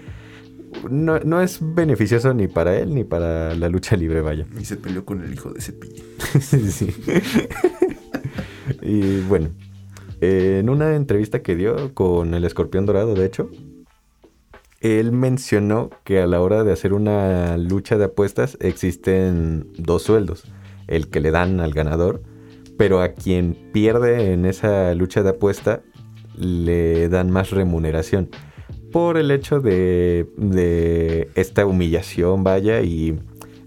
no, 0.90 1.20
no 1.20 1.42
es 1.42 1.60
beneficioso 1.62 2.34
ni 2.34 2.48
para 2.48 2.78
él 2.78 2.94
ni 2.96 3.04
para 3.04 3.56
la 3.56 3.70
lucha 3.70 3.96
libre, 3.96 4.22
vaya. 4.22 4.46
Y 4.60 4.66
se 4.66 4.76
peleó 4.78 5.06
con 5.06 5.24
el 5.24 5.34
hijo 5.34 5.52
de 5.52 5.62
Cepillín. 5.62 6.04
Sí, 6.42 6.72
sí. 6.72 6.88
y 8.82 9.22
bueno, 9.22 9.50
eh, 10.22 10.58
en 10.60 10.70
una 10.70 10.96
entrevista 10.96 11.42
que 11.42 11.56
dio 11.56 11.94
con 11.94 12.34
el 12.34 12.44
escorpión 12.44 12.86
dorado, 12.86 13.14
de 13.14 13.26
hecho, 13.26 13.52
él 14.84 15.14
mencionó 15.14 15.90
que 16.04 16.20
a 16.22 16.28
la 16.28 16.42
hora 16.42 16.66
de 16.66 16.74
hacer 16.74 16.94
una 16.94 17.58
lucha 17.58 17.98
de 17.98 18.06
apuestas 18.06 18.58
existen 18.60 19.72
dos 19.78 20.04
sueldos. 20.04 20.44
El 20.88 21.10
que 21.10 21.22
le 21.22 21.32
dan 21.32 21.62
al 21.62 21.74
ganador, 21.74 22.22
pero 22.78 23.02
a 23.02 23.14
quien 23.14 23.58
pierde 23.72 24.34
en 24.34 24.46
esa 24.46 24.94
lucha 24.94 25.24
de 25.24 25.30
apuesta 25.30 25.82
le 26.38 27.08
dan 27.08 27.32
más 27.32 27.52
remuneración 27.52 28.30
por 28.92 29.18
el 29.18 29.32
hecho 29.32 29.62
de, 29.62 31.30
esta 31.36 31.66
humillación, 31.66 32.44
vaya, 32.44 32.82
y 32.82 33.18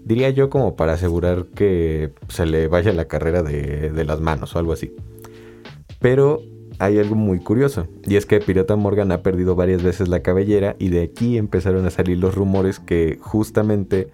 diría 0.05 0.29
yo 0.29 0.49
como 0.49 0.75
para 0.75 0.93
asegurar 0.93 1.47
que 1.47 2.13
se 2.29 2.45
le 2.45 2.67
vaya 2.67 2.93
la 2.93 3.05
carrera 3.05 3.41
de, 3.41 3.89
de 3.89 4.05
las 4.05 4.21
manos 4.21 4.55
o 4.55 4.59
algo 4.59 4.71
así. 4.71 4.95
Pero 5.99 6.41
hay 6.79 6.99
algo 6.99 7.15
muy 7.15 7.39
curioso, 7.39 7.87
y 8.05 8.15
es 8.15 8.25
que 8.25 8.39
Pirata 8.39 8.75
Morgan 8.75 9.11
ha 9.11 9.23
perdido 9.23 9.55
varias 9.55 9.83
veces 9.83 10.07
la 10.07 10.21
cabellera 10.21 10.75
y 10.79 10.89
de 10.89 11.01
aquí 11.01 11.37
empezaron 11.37 11.85
a 11.85 11.89
salir 11.89 12.17
los 12.17 12.35
rumores 12.35 12.79
que 12.79 13.17
justamente 13.21 14.09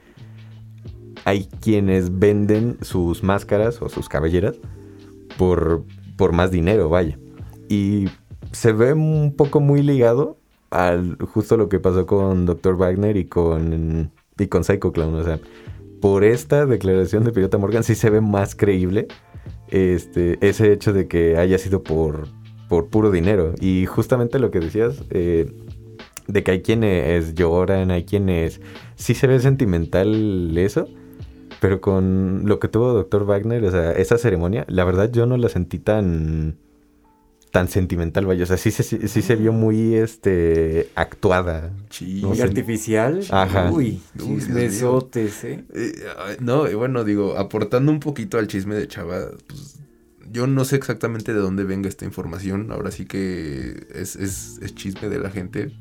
hay 1.26 1.48
quienes 1.62 2.20
venden 2.20 2.78
sus 2.82 3.24
máscaras 3.24 3.82
o 3.82 3.90
sus 3.90 4.10
cabelleras 4.10 4.56
por, 5.38 5.84
por 6.18 6.32
más 6.32 6.52
dinero, 6.52 6.90
vaya. 6.90 7.18
Y 7.70 8.08
se 8.52 8.74
ve 8.74 8.94
un 8.94 9.34
poco 9.36 9.60
muy 9.60 9.82
ligado 9.82 10.38
al 10.70 11.18
justo 11.18 11.58
lo 11.58 11.70
que 11.70 11.80
pasó 11.80 12.06
con 12.06 12.46
Dr. 12.46 12.76
Wagner 12.76 13.16
y 13.18 13.26
con, 13.26 14.12
y 14.38 14.48
con 14.48 14.64
Psycho 14.64 14.92
Clown. 14.92 15.16
O 15.16 15.24
sea, 15.24 15.40
por 16.02 16.24
esta 16.24 16.66
declaración 16.66 17.24
de 17.24 17.32
Pirata 17.32 17.58
Morgan 17.58 17.84
sí 17.84 17.96
se 17.96 18.10
ve 18.10 18.22
más 18.22 18.56
creíble 18.56 19.08
este, 19.70 20.38
ese 20.48 20.72
hecho 20.74 20.94
de 20.94 21.08
que 21.08 21.38
haya 21.38 21.58
sido 21.58 21.84
por, 21.84 22.28
por 22.74 22.88
puro 22.88 23.12
dinero. 23.12 23.54
Y 23.62 23.86
justamente 23.86 24.40
lo 24.40 24.50
que 24.50 24.60
decías, 24.60 25.04
eh, 25.12 25.46
de 26.28 26.44
que 26.44 26.50
hay 26.50 26.62
quienes 26.64 27.36
lloran, 27.36 27.92
hay 27.92 28.04
quienes... 28.04 28.62
Sí 28.96 29.14
se 29.14 29.28
ve 29.28 29.40
sentimental 29.40 30.58
eso, 30.58 30.88
pero 31.62 31.82
con 31.82 32.42
lo 32.46 32.58
que 32.58 32.70
tuvo 32.70 32.94
Dr. 32.94 33.26
Wagner, 33.26 33.64
o 33.64 33.70
sea, 33.70 33.92
esa 33.92 34.18
ceremonia, 34.18 34.66
la 34.68 34.86
verdad 34.86 35.12
yo 35.12 35.28
no 35.28 35.38
la 35.38 35.50
sentí 35.50 35.78
tan 35.78 36.58
tan 37.52 37.68
sentimental, 37.68 38.26
vaya. 38.26 38.46
O 38.46 38.48
sea, 38.48 38.58
sí 38.58 38.72
se, 38.72 38.82
sí 38.84 39.22
se 39.22 39.36
vio 39.36 39.54
muy 39.54 39.94
este 39.94 40.90
actuada. 40.96 41.72
Sí. 41.92 42.24
Muy 42.26 42.38
sé. 42.38 42.42
artificial. 42.42 43.24
Ajá. 43.30 43.70
Uy, 43.72 44.02
chismesotes, 44.18 45.44
¿eh? 45.44 45.64
Eh, 45.76 45.94
no, 46.40 46.68
y 46.68 46.74
bueno, 46.74 47.04
digo, 47.04 47.38
aportando 47.38 47.92
un 47.92 48.00
poquito 48.00 48.40
al 48.40 48.48
chisme 48.48 48.74
de 48.74 48.88
Chava, 48.88 49.28
pues 49.46 49.84
yo 50.34 50.48
no 50.48 50.66
sé 50.66 50.76
exactamente 50.76 51.32
de 51.32 51.40
dónde 51.40 51.64
venga 51.64 51.88
esta 51.88 52.06
información. 52.06 52.72
Ahora 52.72 52.90
sí 52.90 53.06
que 53.06 53.86
es, 53.94 54.16
es, 54.16 54.60
es 54.62 54.74
chisme 54.76 55.08
de 55.08 55.20
la 55.20 55.30
gente. 55.30 55.72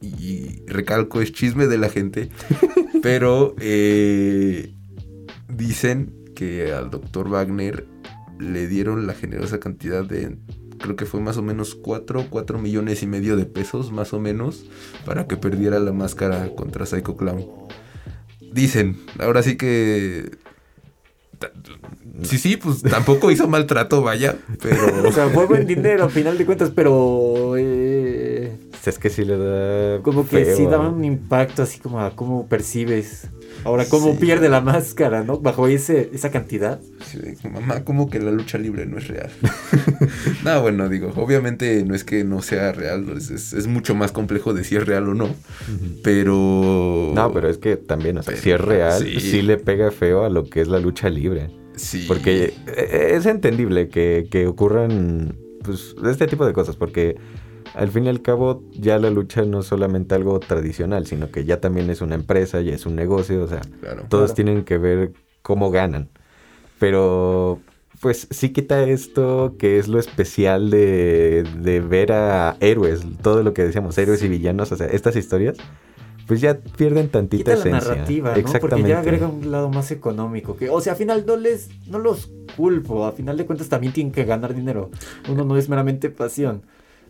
Y, 0.00 0.64
recalco, 0.66 1.20
es 1.20 1.32
chisme 1.32 1.66
de 1.66 1.76
la 1.76 1.90
gente. 1.90 2.30
pero 3.02 3.54
eh, 3.60 4.74
dicen 5.48 6.24
que 6.34 6.72
al 6.72 6.90
doctor 6.90 7.28
Wagner 7.28 7.86
le 8.40 8.66
dieron 8.66 9.06
la 9.06 9.14
generosa 9.14 9.60
cantidad 9.60 10.04
de 10.04 10.38
creo 10.78 10.96
que 10.96 11.06
fue 11.06 11.20
más 11.20 11.36
o 11.36 11.42
menos 11.42 11.74
4, 11.74 12.26
4 12.30 12.58
millones 12.58 13.02
y 13.02 13.06
medio 13.06 13.36
de 13.36 13.44
pesos, 13.44 13.92
más 13.92 14.12
o 14.12 14.20
menos, 14.20 14.64
para 15.04 15.26
que 15.26 15.36
perdiera 15.36 15.78
la 15.78 15.92
máscara 15.92 16.48
contra 16.54 16.86
Psycho 16.86 17.16
Clown. 17.16 17.44
Dicen, 18.52 18.96
ahora 19.18 19.42
sí 19.42 19.56
que... 19.56 20.30
Sí, 22.22 22.38
sí, 22.38 22.56
pues 22.56 22.82
tampoco 22.82 23.30
hizo 23.30 23.46
maltrato, 23.48 24.02
vaya, 24.02 24.36
pero... 24.62 25.08
O 25.08 25.12
sea, 25.12 25.28
fue 25.28 25.46
buen 25.46 25.66
dinero 25.66 26.04
al 26.04 26.10
final 26.10 26.38
de 26.38 26.46
cuentas, 26.46 26.70
pero 26.74 27.54
eh, 27.58 28.56
Es 28.84 28.98
que 28.98 29.10
sí 29.10 29.24
le 29.24 29.36
da. 29.36 30.02
como 30.02 30.26
que 30.26 30.44
feo, 30.44 30.56
sí 30.56 30.64
daba 30.64 30.88
un 30.88 31.04
impacto 31.04 31.62
así 31.62 31.78
como 31.78 32.00
a 32.00 32.10
cómo 32.16 32.46
percibes. 32.48 33.28
Ahora, 33.64 33.84
cómo 33.86 34.12
Sí. 34.12 34.18
pierde 34.20 34.48
la 34.48 34.60
máscara, 34.60 35.24
¿no? 35.24 35.38
Bajo 35.40 35.66
ese, 35.66 36.10
esa 36.12 36.30
cantidad. 36.30 36.78
Sí, 37.04 37.18
Mamá, 37.48 37.84
como 37.84 38.08
que 38.08 38.20
la 38.20 38.30
lucha 38.30 38.58
libre 38.58 38.86
no 38.86 38.98
es 38.98 39.08
real. 39.08 39.30
no, 40.44 40.60
bueno, 40.62 40.88
digo, 40.88 41.12
obviamente 41.16 41.82
no 41.84 41.94
es 41.94 42.04
que 42.04 42.22
no 42.24 42.42
sea 42.42 42.72
real, 42.72 43.06
es, 43.16 43.30
es- 43.30 43.52
es 43.52 43.66
mucho 43.66 43.94
más 43.94 44.12
complejo 44.12 44.52
de 44.54 44.62
si 44.64 44.76
es 44.76 44.86
real 44.86 45.08
o 45.08 45.14
no, 45.14 45.28
pero... 46.02 47.12
No, 47.14 47.32
pero 47.32 47.48
es 47.48 47.58
que 47.58 47.76
también, 47.76 48.18
o 48.18 48.22
sea, 48.22 48.32
Pero, 48.32 48.42
si 48.42 48.50
es 48.50 48.60
real, 48.60 49.02
sí. 49.02 49.20
sí. 49.20 49.42
le 49.42 49.56
pega 49.58 49.90
feo 49.90 50.24
a 50.24 50.30
lo 50.30 50.44
que 50.44 50.60
es 50.60 50.68
la 50.68 50.78
lucha 50.78 51.08
libre. 51.08 51.50
Sí. 51.76 52.04
Porque 52.08 52.54
eh, 52.66 53.12
es 53.14 53.26
entendible 53.26 53.88
que, 53.88 54.26
que 54.30 54.46
ocurran 54.46 55.36
pues, 55.62 55.94
este 56.06 56.26
tipo 56.26 56.44
de 56.46 56.52
cosas, 56.52 56.76
porque 56.76 57.16
al 57.74 57.90
fin 57.90 58.04
y 58.06 58.08
al 58.08 58.22
cabo 58.22 58.62
ya 58.72 58.98
la 58.98 59.10
lucha 59.10 59.42
no 59.42 59.60
es 59.60 59.66
solamente 59.66 60.14
algo 60.14 60.40
tradicional, 60.40 61.06
sino 61.06 61.30
que 61.30 61.44
ya 61.44 61.60
también 61.60 61.90
es 61.90 62.00
una 62.00 62.14
empresa, 62.14 62.60
ya 62.62 62.74
es 62.74 62.86
un 62.86 62.96
negocio, 62.96 63.42
o 63.44 63.48
sea, 63.48 63.60
Claro. 63.80 64.04
todos 64.08 64.32
Claro. 64.32 64.34
tienen 64.34 64.64
que 64.64 64.78
ver 64.78 65.12
cómo 65.42 65.70
ganan. 65.70 66.08
Pero 66.78 67.60
pues 68.00 68.28
sí 68.30 68.50
quita 68.50 68.82
esto 68.84 69.54
que 69.58 69.78
es 69.78 69.88
lo 69.88 69.98
especial 69.98 70.68
de, 70.70 71.44
de 71.58 71.80
ver 71.80 72.12
a 72.12 72.56
héroes, 72.60 73.00
todo 73.22 73.42
lo 73.42 73.54
que 73.54 73.64
decíamos, 73.64 73.96
héroes 73.96 74.22
y 74.22 74.28
villanos, 74.28 74.70
o 74.72 74.76
sea, 74.76 74.86
estas 74.86 75.16
historias, 75.16 75.56
pues 76.26 76.40
ya 76.40 76.58
pierden 76.58 77.08
tantita 77.08 77.54
Quita 77.54 77.54
la 77.54 77.58
esencia. 77.76 77.94
narrativa, 77.94 78.30
¿no? 78.32 78.36
Exactamente. 78.36 78.68
Porque 78.76 78.88
ya 78.88 78.98
agrega 79.00 79.28
un 79.28 79.50
lado 79.50 79.70
más 79.70 79.90
económico. 79.90 80.56
Que, 80.56 80.68
o 80.70 80.80
sea, 80.80 80.92
al 80.92 80.98
final 80.98 81.24
no 81.26 81.36
les, 81.36 81.68
no 81.88 81.98
los 81.98 82.30
culpo. 82.56 83.06
A 83.06 83.12
final 83.12 83.36
de 83.36 83.46
cuentas 83.46 83.68
también 83.68 83.92
tienen 83.92 84.12
que 84.12 84.24
ganar 84.24 84.54
dinero. 84.54 84.90
Uno 85.28 85.44
no 85.44 85.56
es 85.56 85.68
meramente 85.68 86.10
pasión. 86.10 86.62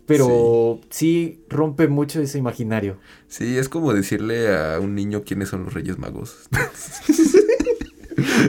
Pero 0.05 0.79
sí, 0.89 1.43
rompe 1.49 1.87
mucho 1.89 2.21
ese 2.21 2.37
imaginario. 2.37 2.97
Sí, 3.27 3.57
es 3.57 3.67
como 3.67 3.93
decirle 3.93 4.55
a 4.55 4.79
un 4.79 4.95
niño 4.95 5.23
quiénes 5.25 5.49
son 5.49 5.65
los 5.65 5.73
Reyes 5.73 5.97
Magos. 5.97 6.47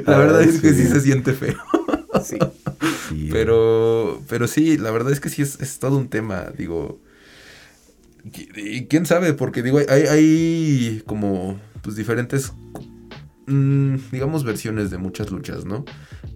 la 0.06 0.14
Ah, 0.16 0.18
verdad 0.18 0.42
es 0.42 0.60
que 0.60 0.72
sí. 0.72 0.82
sí 0.82 0.88
se 0.88 1.00
siente 1.00 1.32
feo. 1.32 1.56
Sí. 2.24 2.38
Sí. 3.08 3.28
Pero, 3.32 4.20
pero 4.28 4.46
sí, 4.46 4.76
la 4.78 4.90
verdad 4.90 5.12
es 5.12 5.20
que 5.20 5.28
sí 5.30 5.42
es, 5.42 5.60
es 5.60 5.78
todo 5.78 5.96
un 5.98 6.08
tema, 6.08 6.46
digo. 6.56 6.98
Y 8.56 8.86
quién 8.86 9.06
sabe, 9.06 9.34
porque 9.34 9.62
digo, 9.62 9.78
hay, 9.88 11.02
como 11.06 11.58
pues 11.82 11.96
diferentes, 11.96 12.52
mm, 13.46 13.96
digamos, 14.12 14.44
versiones 14.44 14.90
de 14.90 14.98
muchas 14.98 15.30
luchas, 15.30 15.64
¿no? 15.64 15.84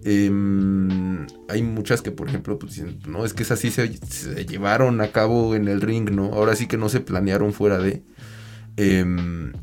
Em, 0.03 1.25
hay 1.49 1.63
muchas 1.63 2.01
que, 2.01 2.11
por 2.11 2.27
ejemplo, 2.27 2.59
pues 2.59 2.75
dicen, 2.75 2.99
no, 3.07 3.25
es 3.25 3.33
que 3.33 3.43
esas 3.43 3.59
sí 3.59 3.71
se, 3.71 3.97
se 3.97 4.45
llevaron 4.45 5.01
a 5.01 5.11
cabo 5.11 5.55
en 5.55 5.67
el 5.67 5.81
ring, 5.81 6.09
¿no? 6.11 6.33
Ahora 6.33 6.55
sí 6.55 6.67
que 6.67 6.77
no 6.77 6.89
se 6.89 6.99
planearon 6.99 7.53
fuera 7.53 7.77
de. 7.77 8.03
Em, 8.77 9.53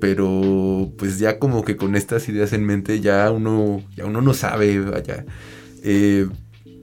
pero 0.00 0.92
pues 0.98 1.18
ya 1.18 1.38
como 1.38 1.62
que 1.62 1.76
con 1.76 1.94
estas 1.94 2.28
ideas 2.28 2.52
en 2.52 2.64
mente 2.64 3.00
ya 3.00 3.30
uno, 3.30 3.82
ya 3.94 4.06
uno 4.06 4.20
no 4.22 4.34
sabe, 4.34 4.80
vaya. 4.80 5.24
Eh, 5.82 6.28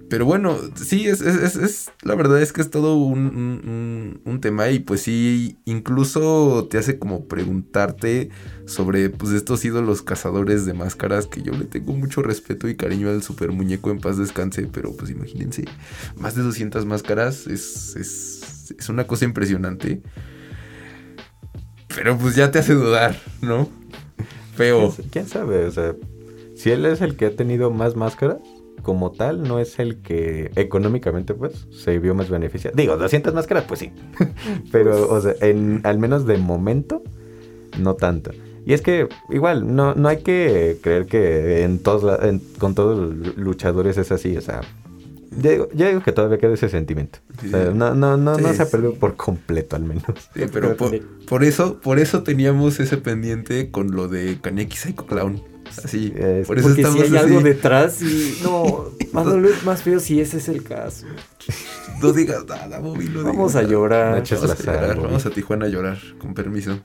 pero 0.10 0.26
bueno, 0.26 0.58
sí, 0.76 1.08
es, 1.08 1.22
es, 1.22 1.56
es- 1.58 1.91
la 2.04 2.15
verdad 2.15 2.41
es 2.41 2.54
que 2.54 2.62
es 2.62 2.70
todo 2.70 2.96
un, 2.98 4.20
un- 4.26 4.39
tema 4.41 4.70
y 4.70 4.80
pues 4.80 5.02
sí, 5.02 5.58
incluso 5.65 6.67
te 6.70 6.78
hace 6.78 7.00
como 7.00 7.26
preguntarte 7.26 8.30
sobre 8.65 9.10
pues 9.10 9.34
estos 9.34 9.65
ídolos 9.65 10.04
cazadores 10.04 10.65
de 10.65 10.74
máscaras 10.74 11.26
que 11.26 11.41
yo 11.41 11.52
le 11.54 11.65
tengo 11.65 11.93
mucho 11.93 12.22
respeto 12.22 12.67
y 12.70 12.76
cariño 12.78 13.10
al 13.10 13.24
super 13.24 13.52
muñeco 13.52 13.89
en 13.89 14.00
paz 14.00 14.17
descanse, 14.17 14.67
pero 14.72 14.96
pues 14.96 15.10
imagínense, 15.10 15.65
más 16.17 16.36
de 16.36 16.43
200 16.43 16.86
máscaras 16.86 17.48
es, 17.48 17.96
es, 17.96 18.74
es 18.78 18.89
una 18.89 19.08
cosa 19.08 19.26
impresionante. 19.26 20.02
Pero 21.96 22.17
pues 22.17 22.36
ya 22.36 22.52
te 22.52 22.60
hace 22.60 22.74
dudar, 22.74 23.20
¿no? 23.41 23.70
Feo. 24.56 24.93
¿Quién, 24.96 25.10
quién 25.10 25.28
sabe? 25.28 25.65
O 25.65 25.72
sea, 25.72 25.96
si 26.56 26.70
él 26.72 26.86
es 26.86 27.02
el 27.02 27.15
que 27.15 27.26
ha 27.26 27.36
tenido 27.36 27.72
más 27.72 27.96
máscaras, 27.96 28.38
como 28.88 29.12
tal, 29.12 29.43
no 29.43 29.60
es 29.60 29.80
el 29.80 29.97
que 29.97 30.50
económicamente, 30.56 31.34
pues, 31.34 31.67
se 31.71 32.00
vio 32.00 32.15
más 32.15 32.30
beneficiado. 32.30 32.73
Digo, 32.73 32.95
200 32.95 33.34
máscaras, 33.34 33.65
pues 33.67 33.82
sí. 33.82 33.91
Pero, 34.71 35.10
o 35.10 35.19
sea, 35.19 35.34
en, 35.41 35.82
al 35.84 36.00
menos 36.00 36.26
de 36.26 36.38
momento, 36.38 37.04
no 37.78 37.95
tanto. 37.95 38.32
Y 38.65 38.71
es 38.71 38.82
que, 38.82 39.10
igual, 39.30 39.76
no, 39.76 39.93
no 39.93 40.08
hay 40.08 40.19
que 40.19 40.78
creer 40.82 41.06
que 41.06 41.63
en 41.63 41.80
todos, 41.80 42.02
la- 42.04 42.30
en- 42.30 42.39
con 42.60 42.76
todos 42.76 42.97
los 42.97 43.36
luchadores 43.36 43.97
es 43.97 44.10
así, 44.13 44.38
o 44.38 44.41
sea... 44.41 44.62
Yo 45.41 45.67
digo, 45.73 46.02
que 46.02 46.13
todavía 46.13 46.38
queda 46.38 46.54
ese 46.54 46.69
sentimiento. 46.69 47.19
Sí. 47.41 47.47
O 47.47 47.50
sea, 47.50 47.65
no, 47.71 47.93
no, 47.93 48.15
no, 48.15 48.38
no 48.38 48.54
se 48.54 48.62
ha 48.62 48.65
sí. 48.65 48.71
perdido 48.71 48.93
por 48.93 49.17
completo, 49.17 49.76
al 49.76 49.84
menos. 49.84 50.06
Sí, 50.34 50.43
pero 50.52 50.78
por, 50.78 50.97
por 51.26 51.43
eso, 51.43 51.80
por 51.82 52.00
eso 52.00 52.23
teníamos 52.23 52.80
ese 52.80 52.95
pendiente 52.95 53.69
con 53.69 53.91
lo 53.91 54.08
de 54.08 54.39
Kaneki 54.41 54.78
Psycho 54.78 55.06
Clown. 55.06 55.43
Así, 55.84 56.13
Es- 56.15 56.47
por 56.47 56.58
eso 56.58 56.67
Porque 56.67 56.84
si 56.84 56.99
hay 56.99 57.08
así. 57.08 57.17
algo 57.17 57.41
detrás 57.41 58.01
y 58.01 58.39
no, 58.43 58.91
más 59.65 59.84
feo 59.84 59.99
si 59.99 60.19
ese 60.21 60.38
es 60.38 60.47
el 60.49 60.63
caso. 60.63 61.06
No 62.01 62.13
digas 62.13 62.45
nada, 62.47 62.77
Bobby, 62.77 63.06
no 63.10 63.23
Vamos 63.23 63.53
digas 63.53 63.56
a 63.56 63.62
nada. 63.62 63.71
llorar. 63.71 64.17
Eches 64.19 64.39
Vamos 64.39 64.60
a 64.60 64.63
llorar, 64.71 65.01
vamos 65.01 65.25
a 65.25 65.30
Tijuana 65.32 65.65
a 65.65 65.69
llorar, 65.69 65.97
con 66.19 66.36
permiso. 66.36 66.80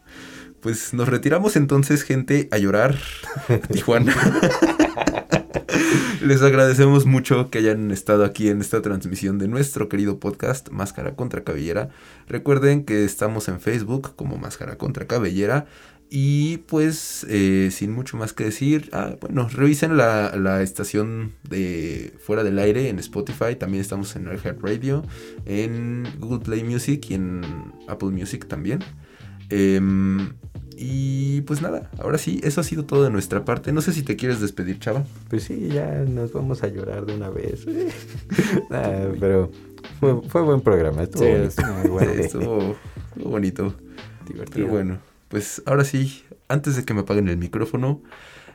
Pues 0.60 0.94
nos 0.94 1.06
retiramos 1.06 1.54
entonces, 1.56 2.02
gente, 2.02 2.48
a 2.50 2.56
llorar 2.56 2.96
a 3.50 3.58
Tijuana. 3.58 4.14
Les 6.22 6.40
agradecemos 6.42 7.04
mucho 7.04 7.50
que 7.50 7.58
hayan 7.58 7.90
estado 7.90 8.24
aquí 8.24 8.48
en 8.48 8.60
esta 8.60 8.80
transmisión 8.80 9.38
de 9.38 9.48
nuestro 9.48 9.88
querido 9.88 10.18
podcast 10.20 10.70
Máscara 10.70 11.16
contra 11.16 11.42
Cabellera. 11.44 11.88
Recuerden 12.28 12.84
que 12.84 13.04
estamos 13.04 13.48
en 13.48 13.60
Facebook 13.60 14.14
como 14.14 14.36
Máscara 14.38 14.78
contra 14.78 15.06
Cabellera 15.06 15.66
Y 16.14 16.58
pues, 16.58 17.24
eh, 17.30 17.70
sin 17.72 17.90
mucho 17.90 18.18
más 18.18 18.34
que 18.34 18.44
decir, 18.44 18.90
ah, 18.92 19.16
bueno, 19.18 19.48
revisen 19.48 19.96
la, 19.96 20.36
la 20.36 20.60
estación 20.60 21.32
de 21.48 22.12
Fuera 22.18 22.44
del 22.44 22.58
Aire 22.58 22.90
en 22.90 22.98
Spotify. 22.98 23.56
También 23.58 23.80
estamos 23.80 24.14
en 24.14 24.28
Airhead 24.28 24.56
Radio, 24.60 25.06
en 25.46 26.06
Google 26.18 26.40
Play 26.40 26.64
Music 26.64 27.06
y 27.08 27.14
en 27.14 27.40
Apple 27.88 28.10
Music 28.10 28.46
también. 28.46 28.80
Em, 29.48 30.34
y 30.76 31.40
pues 31.40 31.62
nada, 31.62 31.90
ahora 31.98 32.18
sí, 32.18 32.42
eso 32.44 32.60
ha 32.60 32.64
sido 32.64 32.84
todo 32.84 33.04
de 33.04 33.10
nuestra 33.10 33.46
parte. 33.46 33.72
No 33.72 33.80
sé 33.80 33.94
si 33.94 34.02
te 34.02 34.14
quieres 34.14 34.38
despedir, 34.38 34.80
chava. 34.80 35.04
Pues 35.30 35.44
sí, 35.44 35.70
ya 35.72 36.04
nos 36.06 36.34
vamos 36.34 36.62
a 36.62 36.68
llorar 36.68 37.06
de 37.06 37.14
una 37.14 37.30
vez. 37.30 37.64
Ah, 38.70 39.08
pero 39.18 39.50
fue, 39.98 40.20
fue 40.28 40.42
buen 40.42 40.60
programa. 40.60 41.04
Estuvo 41.04 41.24
Sí, 41.24 41.30
estuvo 41.30 41.72
muy 41.72 41.88
bueno. 41.88 42.12
Sí, 42.12 42.20
estuvo, 42.20 42.76
estuvo 43.14 43.30
bonito. 43.30 43.74
Divertido. 44.28 44.66
Pero 44.66 44.68
bueno, 44.68 45.11
pues 45.32 45.62
ahora 45.64 45.82
sí, 45.82 46.24
antes 46.48 46.76
de 46.76 46.84
que 46.84 46.92
me 46.92 47.00
apaguen 47.00 47.26
el 47.26 47.38
micrófono, 47.38 48.02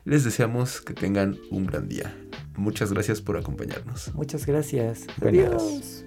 les 0.05 0.23
deseamos 0.23 0.79
que 0.79 0.93
tengan 0.93 1.35
un 1.49 1.65
gran 1.65 1.89
día. 1.89 2.15
Muchas 2.55 2.93
gracias 2.93 3.19
por 3.19 3.35
acompañarnos. 3.35 4.13
Muchas 4.13 4.45
gracias. 4.45 5.07
Buenas. 5.19 5.63
Adiós. 5.63 6.07